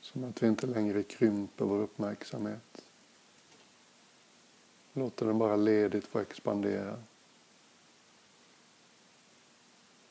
Som 0.00 0.24
att 0.24 0.42
vi 0.42 0.46
inte 0.46 0.66
längre 0.66 1.02
krymper 1.02 1.64
vår 1.64 1.78
uppmärksamhet. 1.78 2.84
Låter 4.92 5.26
den 5.26 5.38
bara 5.38 5.56
ledigt 5.56 6.06
få 6.06 6.18
expandera. 6.18 6.98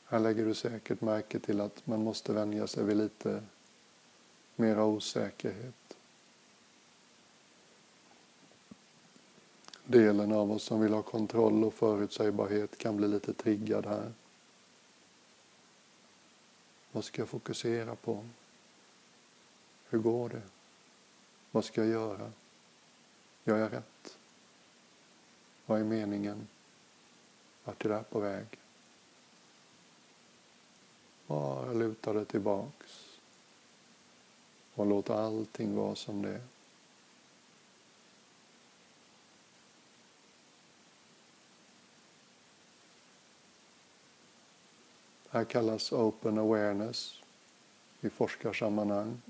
Här 0.04 0.20
lägger 0.20 0.44
du 0.44 0.54
säkert 0.54 1.00
märke 1.00 1.38
till 1.38 1.60
att 1.60 1.86
man 1.86 2.04
måste 2.04 2.32
vänja 2.32 2.66
sig 2.66 2.84
vid 2.84 2.96
lite 2.96 3.42
mera 4.56 4.84
osäkerhet. 4.84 5.96
Delen 9.92 10.32
av 10.32 10.52
oss 10.52 10.62
som 10.62 10.80
vill 10.80 10.92
ha 10.92 11.02
kontroll 11.02 11.64
och 11.64 11.74
förutsägbarhet 11.74 12.78
kan 12.78 12.96
bli 12.96 13.08
lite 13.08 13.32
triggad 13.32 13.86
här. 13.86 14.12
Vad 16.92 17.04
ska 17.04 17.22
jag 17.22 17.28
fokusera 17.28 17.94
på? 17.94 18.24
Hur 19.88 19.98
går 19.98 20.28
det? 20.28 20.42
Vad 21.50 21.64
ska 21.64 21.80
jag 21.80 21.90
göra? 21.90 22.32
Gör 23.44 23.56
jag 23.56 23.72
rätt? 23.72 24.18
Vad 25.66 25.80
är 25.80 25.84
meningen? 25.84 26.48
Vart 27.64 27.84
är 27.84 27.88
det 27.88 27.94
här 27.94 28.02
på 28.02 28.20
väg? 28.20 28.46
Bara 31.26 31.72
luta 31.72 32.12
dig 32.12 32.24
tillbaks 32.24 33.18
och 34.74 34.86
låt 34.86 35.10
allting 35.10 35.76
vara 35.76 35.94
som 35.94 36.22
det 36.22 36.28
är. 36.28 36.51
Det 45.32 45.38
här 45.38 45.44
kallas 45.44 45.92
open 45.92 46.38
awareness 46.38 47.22
i 48.00 48.10
forskarsammanhang. 48.10 49.22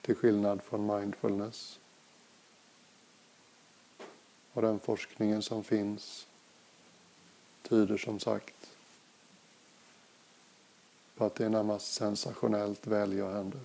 Till 0.00 0.14
skillnad 0.14 0.62
från 0.62 0.86
mindfulness. 0.86 1.78
Och 4.52 4.62
den 4.62 4.78
forskningen 4.78 5.42
som 5.42 5.64
finns 5.64 6.26
tyder 7.62 7.96
som 7.96 8.20
sagt 8.20 8.70
på 11.16 11.24
att 11.24 11.34
det 11.34 11.44
är 11.44 11.50
närmast 11.50 11.94
sensationellt 11.94 12.86
välgörande. 12.86 13.58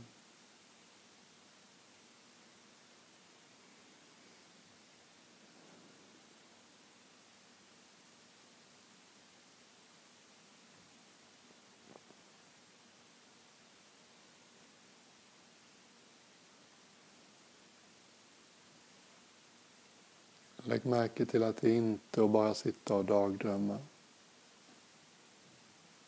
Lägg 20.82 20.91
märke 20.91 21.26
till 21.26 21.44
att 21.44 21.58
det 21.58 21.76
inte 21.76 22.22
är 22.22 22.26
att 22.26 22.32
bara 22.32 22.54
sitta 22.54 22.96
och 22.96 23.06
dagdrömma. 23.06 23.78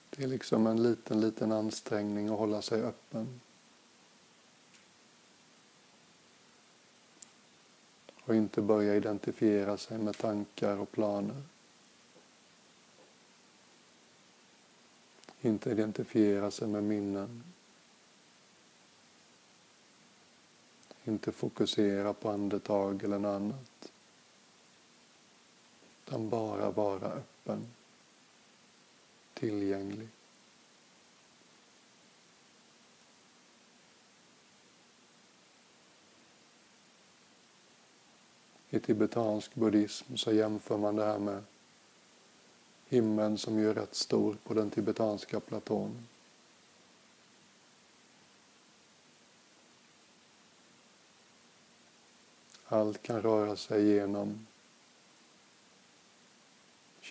Det 0.10 0.24
är 0.24 0.28
liksom 0.28 0.68
en 0.68 0.84
liten, 0.84 1.22
liten 1.22 1.52
ansträngning 1.52 2.30
att 2.30 2.40
hålla 2.40 2.62
sig 2.62 2.82
öppen. 2.82 3.42
Och 8.26 8.36
inte 8.36 8.62
börja 8.62 8.96
identifiera 8.96 9.78
sig 9.78 9.98
med 9.98 10.18
tankar 10.18 10.78
och 10.78 10.92
planer. 10.92 11.44
Inte 15.42 15.70
identifiera 15.72 16.52
sig 16.52 16.68
med 16.68 16.84
minnen. 16.84 17.44
Inte 21.06 21.32
fokusera 21.32 22.14
på 22.14 22.30
andetag 22.30 23.04
eller 23.04 23.20
något 23.20 23.36
annat. 23.36 23.93
Utan 26.08 26.30
bara 26.30 26.72
vara 26.72 27.08
öppen. 27.08 27.68
Tillgänglig. 29.34 30.08
I 38.70 38.80
tibetansk 38.80 39.56
buddhism 39.56 40.16
så 40.16 40.32
jämför 40.32 40.78
man 40.78 40.96
det 40.96 41.06
här 41.06 41.20
med 41.20 41.44
himlen 42.88 43.38
som 43.38 43.60
ju 43.60 43.70
är 43.70 43.74
rätt 43.74 43.96
stor 43.96 44.38
på 44.44 44.54
den 44.54 44.70
tibetanska 44.70 45.40
platån. 45.40 46.08
Allt 52.66 53.04
kan 53.04 53.22
röra 53.22 53.56
sig 53.56 53.86
genom 53.88 54.48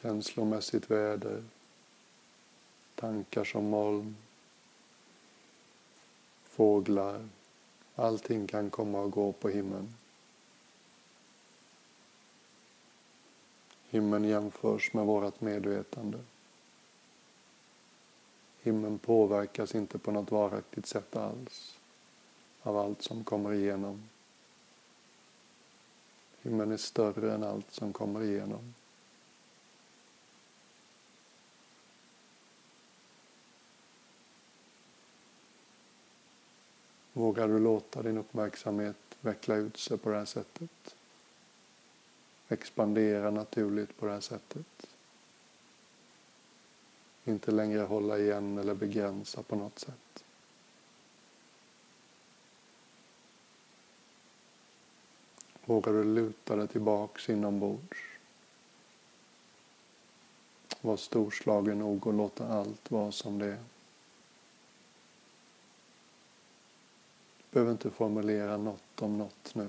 känslomässigt 0.02 0.90
väder, 0.90 1.44
tankar 2.94 3.44
som 3.44 3.64
moln, 3.64 4.16
fåglar. 6.44 7.28
Allting 7.94 8.46
kan 8.46 8.70
komma 8.70 9.00
och 9.00 9.10
gå 9.10 9.32
på 9.32 9.48
himlen. 9.48 9.94
Himlen 13.90 14.24
jämförs 14.24 14.92
med 14.92 15.06
vårt 15.06 15.40
medvetande. 15.40 16.18
Himlen 18.62 18.98
påverkas 18.98 19.74
inte 19.74 19.98
på 19.98 20.10
något 20.10 20.30
varaktigt 20.30 20.86
sätt 20.86 21.16
alls 21.16 21.78
av 22.62 22.76
allt 22.76 23.02
som 23.02 23.24
kommer 23.24 23.52
igenom. 23.52 24.08
Himlen 26.42 26.72
är 26.72 26.76
större 26.76 27.34
än 27.34 27.44
allt 27.44 27.72
som 27.72 27.92
kommer 27.92 28.22
igenom. 28.22 28.74
Vågar 37.12 37.48
du 37.48 37.58
låta 37.58 38.02
din 38.02 38.18
uppmärksamhet 38.18 38.96
veckla 39.20 39.56
ut 39.56 39.76
sig 39.76 39.98
på 39.98 40.10
det 40.10 40.16
här 40.16 40.24
sättet? 40.24 40.96
expandera 42.52 43.30
naturligt 43.30 43.96
på 43.98 44.06
det 44.06 44.12
här 44.12 44.20
sättet. 44.20 44.86
Inte 47.24 47.50
längre 47.50 47.80
hålla 47.80 48.18
igen 48.18 48.58
eller 48.58 48.74
begränsa 48.74 49.42
på 49.42 49.56
något 49.56 49.78
sätt. 49.78 50.24
Vågar 55.64 55.92
du 55.92 56.04
luta 56.04 56.56
dig 56.56 56.68
tillbaks 56.68 57.28
inombords? 57.28 57.98
Var 60.80 60.96
storslagen 60.96 61.78
nog 61.78 62.06
och 62.06 62.14
låta 62.14 62.48
allt 62.48 62.90
vara 62.90 63.12
som 63.12 63.38
det 63.38 63.46
är. 63.46 63.64
Behöver 67.52 67.72
inte 67.72 67.90
formulera 67.90 68.56
något 68.56 69.02
om 69.02 69.18
något 69.18 69.54
nu. 69.54 69.68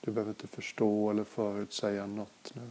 Du 0.00 0.10
behöver 0.10 0.30
inte 0.30 0.46
förstå 0.46 1.10
eller 1.10 1.24
förutsäga 1.24 2.06
något 2.06 2.54
nu. 2.54 2.70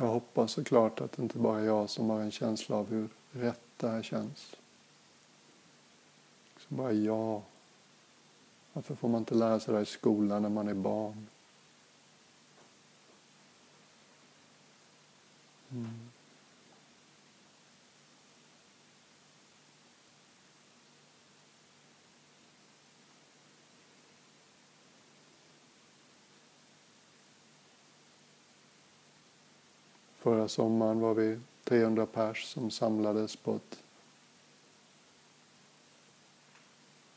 Jag 0.00 0.06
hoppas 0.06 0.52
såklart 0.52 1.00
att 1.00 1.12
det 1.12 1.22
inte 1.22 1.38
bara 1.38 1.60
är 1.60 1.64
jag 1.64 1.90
som 1.90 2.10
har 2.10 2.20
en 2.20 2.30
känsla 2.30 2.76
av 2.76 2.88
hur 2.88 3.08
rätt 3.32 3.60
det 3.76 3.88
här 3.88 4.02
känns. 4.02 4.56
Så 6.58 6.74
bara 6.74 6.92
jag. 6.92 7.42
Varför 8.72 8.94
får 8.94 9.08
man 9.08 9.18
inte 9.18 9.34
lära 9.34 9.60
sig 9.60 9.72
det 9.72 9.78
här 9.78 9.82
i 9.82 9.86
skolan 9.86 10.42
när 10.42 10.48
man 10.48 10.68
är 10.68 10.74
barn? 10.74 11.26
Förra 30.30 30.48
sommaren 30.48 31.00
var 31.00 31.14
vi 31.14 31.38
300 31.64 32.06
pers 32.06 32.44
som 32.44 32.70
samlades 32.70 33.36
på 33.36 33.54
ett 33.54 33.82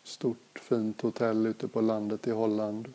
stort 0.03 0.59
fint 0.59 1.01
hotell 1.01 1.45
ute 1.45 1.67
på 1.67 1.81
landet 1.81 2.27
i 2.27 2.31
Holland. 2.31 2.93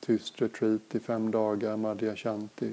Tyst 0.00 0.42
retreat 0.42 0.94
i 0.94 1.00
fem 1.00 1.30
dagar, 1.30 1.76
Madhya 1.76 2.16
Shanti. 2.16 2.72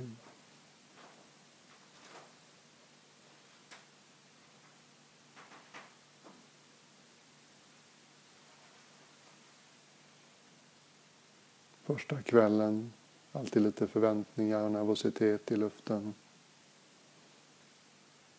Första 11.83 12.21
kvällen 12.21 12.91
Alltid 13.35 13.61
lite 13.61 13.87
förväntningar 13.87 14.61
och 14.63 14.71
nervositet 14.71 15.51
i 15.51 15.55
luften. 15.55 16.13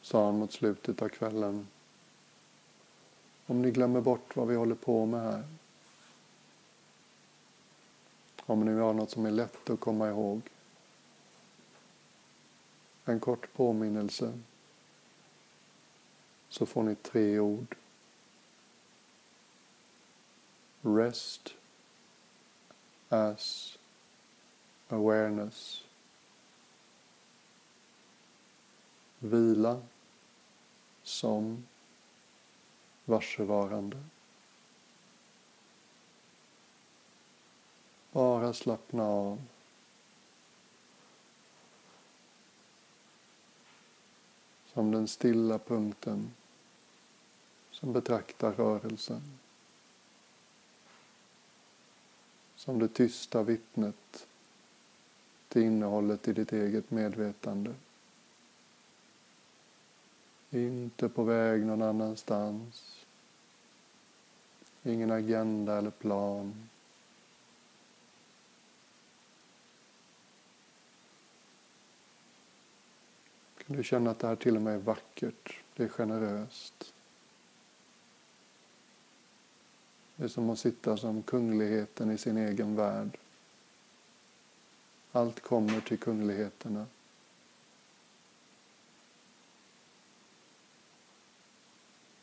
Sa 0.01 0.25
han 0.25 0.39
mot 0.39 0.53
slutet 0.53 1.03
av 1.03 1.09
kvällen. 1.09 1.69
Om 3.47 3.63
ni 3.63 3.71
glömmer 3.71 4.01
bort 4.01 4.37
vad 4.37 4.49
vi 4.49 4.55
håller 4.55 4.75
på 4.75 5.07
med 5.07 5.23
här. 5.23 5.45
Om 8.47 8.65
ni 8.65 8.73
har 8.73 8.93
något 8.93 9.11
som 9.11 9.27
är 9.27 9.31
lätt 9.31 9.71
att 9.71 9.81
komma 9.81 10.09
ihåg. 10.09 10.41
En 13.05 13.21
kort 13.21 13.53
påminnelse. 13.53 14.33
Så 16.49 16.67
får 16.67 16.83
ni 16.83 16.95
tre 16.95 17.39
ord. 17.39 17.77
Rest 20.83 21.55
as 23.09 23.79
awareness. 24.89 25.85
Vila 29.19 29.83
som 31.03 31.67
varsevarande. 33.05 34.05
Bara 38.13 38.53
slappna 38.53 39.03
av. 39.03 39.43
Som 44.73 44.91
den 44.91 45.09
stilla 45.09 45.59
punkten 45.59 46.35
som 47.71 47.93
betraktar 47.93 48.53
rörelsen. 48.53 49.39
som 52.65 52.79
det 52.79 52.89
tysta 52.89 53.43
vittnet 53.43 54.27
till 55.55 55.63
innehållet 55.63 56.29
i 56.29 56.33
ditt 56.33 56.53
eget 56.53 56.91
medvetande. 56.91 57.75
Inte 60.51 61.09
på 61.09 61.25
väg 61.25 61.67
någon 61.67 61.83
annanstans. 61.83 63.05
Ingen 64.83 65.11
agenda 65.11 65.79
eller 65.79 65.91
plan. 65.91 66.69
Kan 73.67 73.77
du 73.77 73.85
känna 73.85 74.11
att 74.11 74.19
det 74.19 74.27
här 74.27 74.37
till 74.37 74.57
och 74.57 74.63
med 74.63 74.75
är 74.75 74.79
vackert, 74.79 75.61
det 75.77 75.85
är 75.85 75.89
generöst. 75.89 76.95
Det 80.17 80.25
är 80.25 80.29
som 80.29 80.51
att 80.51 80.59
sitta 80.59 80.97
som 80.97 81.23
kungligheten 81.23 82.11
i 82.11 82.19
sin 82.19 82.37
egen 82.37 82.77
värld. 82.77 83.19
Allt 85.17 85.41
kommer 85.41 85.81
till 85.81 85.99
kungligheterna. 85.99 86.87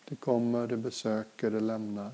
Det 0.05 0.15
kommer, 0.15 0.67
det 0.67 0.77
besöker, 0.77 1.51
det 1.51 1.59
lämnar. 1.59 2.11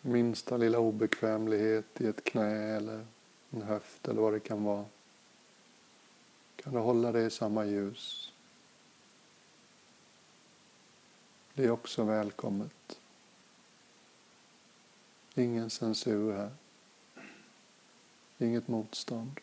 Minsta 0.00 0.56
lilla 0.56 0.78
obekvämlighet 0.78 2.00
i 2.00 2.06
ett 2.06 2.24
knä 2.24 2.76
eller 2.76 3.06
en 3.50 3.62
höft 3.62 4.08
eller 4.08 4.20
vad 4.20 4.32
det 4.32 4.40
kan 4.40 4.64
vara. 4.64 4.84
Kan 6.62 6.72
du 6.72 6.78
hålla 6.78 7.12
det 7.12 7.22
i 7.22 7.30
samma 7.30 7.64
ljus? 7.64 8.32
Det 11.54 11.64
är 11.64 11.70
också 11.70 12.04
välkommet. 12.04 13.00
Ingen 15.34 15.70
censur 15.70 16.32
här. 16.32 16.50
Inget 18.38 18.68
motstånd. 18.68 19.40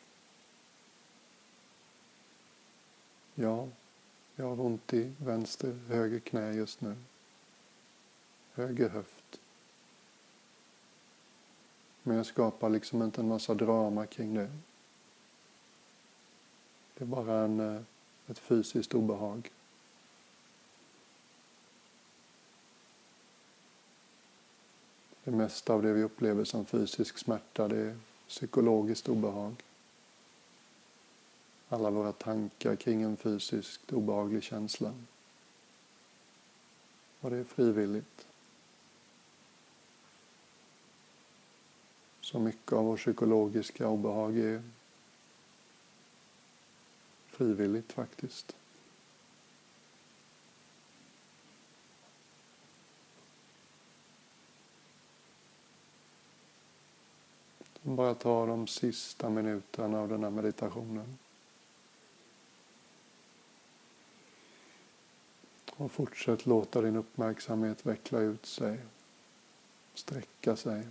Ja, 3.36 3.68
jag 4.36 4.46
har 4.46 4.62
ont 4.62 4.94
i 4.94 5.14
vänster, 5.18 5.80
höger 5.88 6.20
knä 6.20 6.52
just 6.52 6.82
nu. 6.82 6.96
Höger 8.54 8.90
höft. 8.90 9.40
Men 12.04 12.18
jag 12.18 12.26
skapar 12.26 12.70
liksom 12.70 13.04
inte 13.04 13.22
en 13.22 13.28
massa 13.28 13.54
drama 13.54 14.06
kring 14.06 14.34
det. 14.34 14.52
Det 16.98 17.04
är 17.04 17.08
bara 17.08 17.40
en, 17.40 17.60
eh, 17.60 17.82
ett 18.28 18.40
fysiskt 18.40 18.94
obehag. 18.94 19.52
Det 25.24 25.32
mesta 25.32 25.74
av 25.74 25.82
det 25.82 25.94
vi 25.94 26.04
upplever 26.04 26.44
som 26.44 26.66
fysisk 26.66 27.18
smärta, 27.18 27.68
det 27.68 27.78
är 27.78 27.98
psykologiskt 28.28 29.10
obehag. 29.10 29.56
Alla 31.70 31.90
våra 31.90 32.12
tankar 32.12 32.76
kring 32.76 33.02
en 33.02 33.18
fysiskt 33.18 33.94
obehaglig 33.94 34.44
känsla. 34.44 34.94
Och 37.20 37.30
det 37.30 37.38
är 37.38 37.44
frivilligt. 37.44 38.28
Så 42.22 42.40
mycket 42.40 42.74
av 42.74 42.86
vår 42.86 42.98
psykologiska 42.98 43.88
obehag 43.88 44.38
är 44.38 44.64
frivilligt 47.36 47.94
faktiskt. 47.94 48.56
Bara 57.82 58.16
ta 58.16 58.46
de 58.46 58.68
sista 58.68 59.30
minuterna 59.30 60.00
av 60.00 60.10
den 60.10 60.24
här 60.24 60.30
meditationen. 60.30 61.18
Och 65.76 65.92
fortsätt 65.92 66.46
låta 66.46 66.82
din 66.82 66.96
uppmärksamhet 66.96 67.86
veckla 67.86 68.20
ut 68.20 68.46
sig, 68.46 68.80
sträcka 69.94 70.56
sig. 70.56 70.88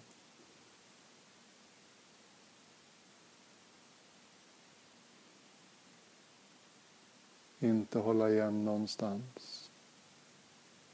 Inte 7.65 7.99
hålla 7.99 8.31
igen 8.31 8.65
någonstans. 8.65 9.71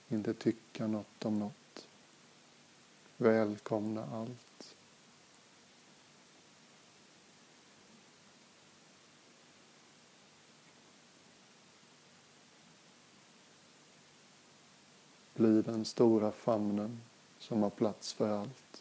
Inte 0.08 0.34
tycka 0.34 0.86
något 0.86 1.24
om 1.24 1.38
något. 1.38 1.86
Välkomna 3.16 4.04
allt. 4.12 4.74
Bli 15.34 15.62
den 15.62 15.84
stora 15.84 16.32
famnen 16.32 17.00
som 17.38 17.62
har 17.62 17.70
plats 17.70 18.12
för 18.12 18.28
allt. 18.28 18.79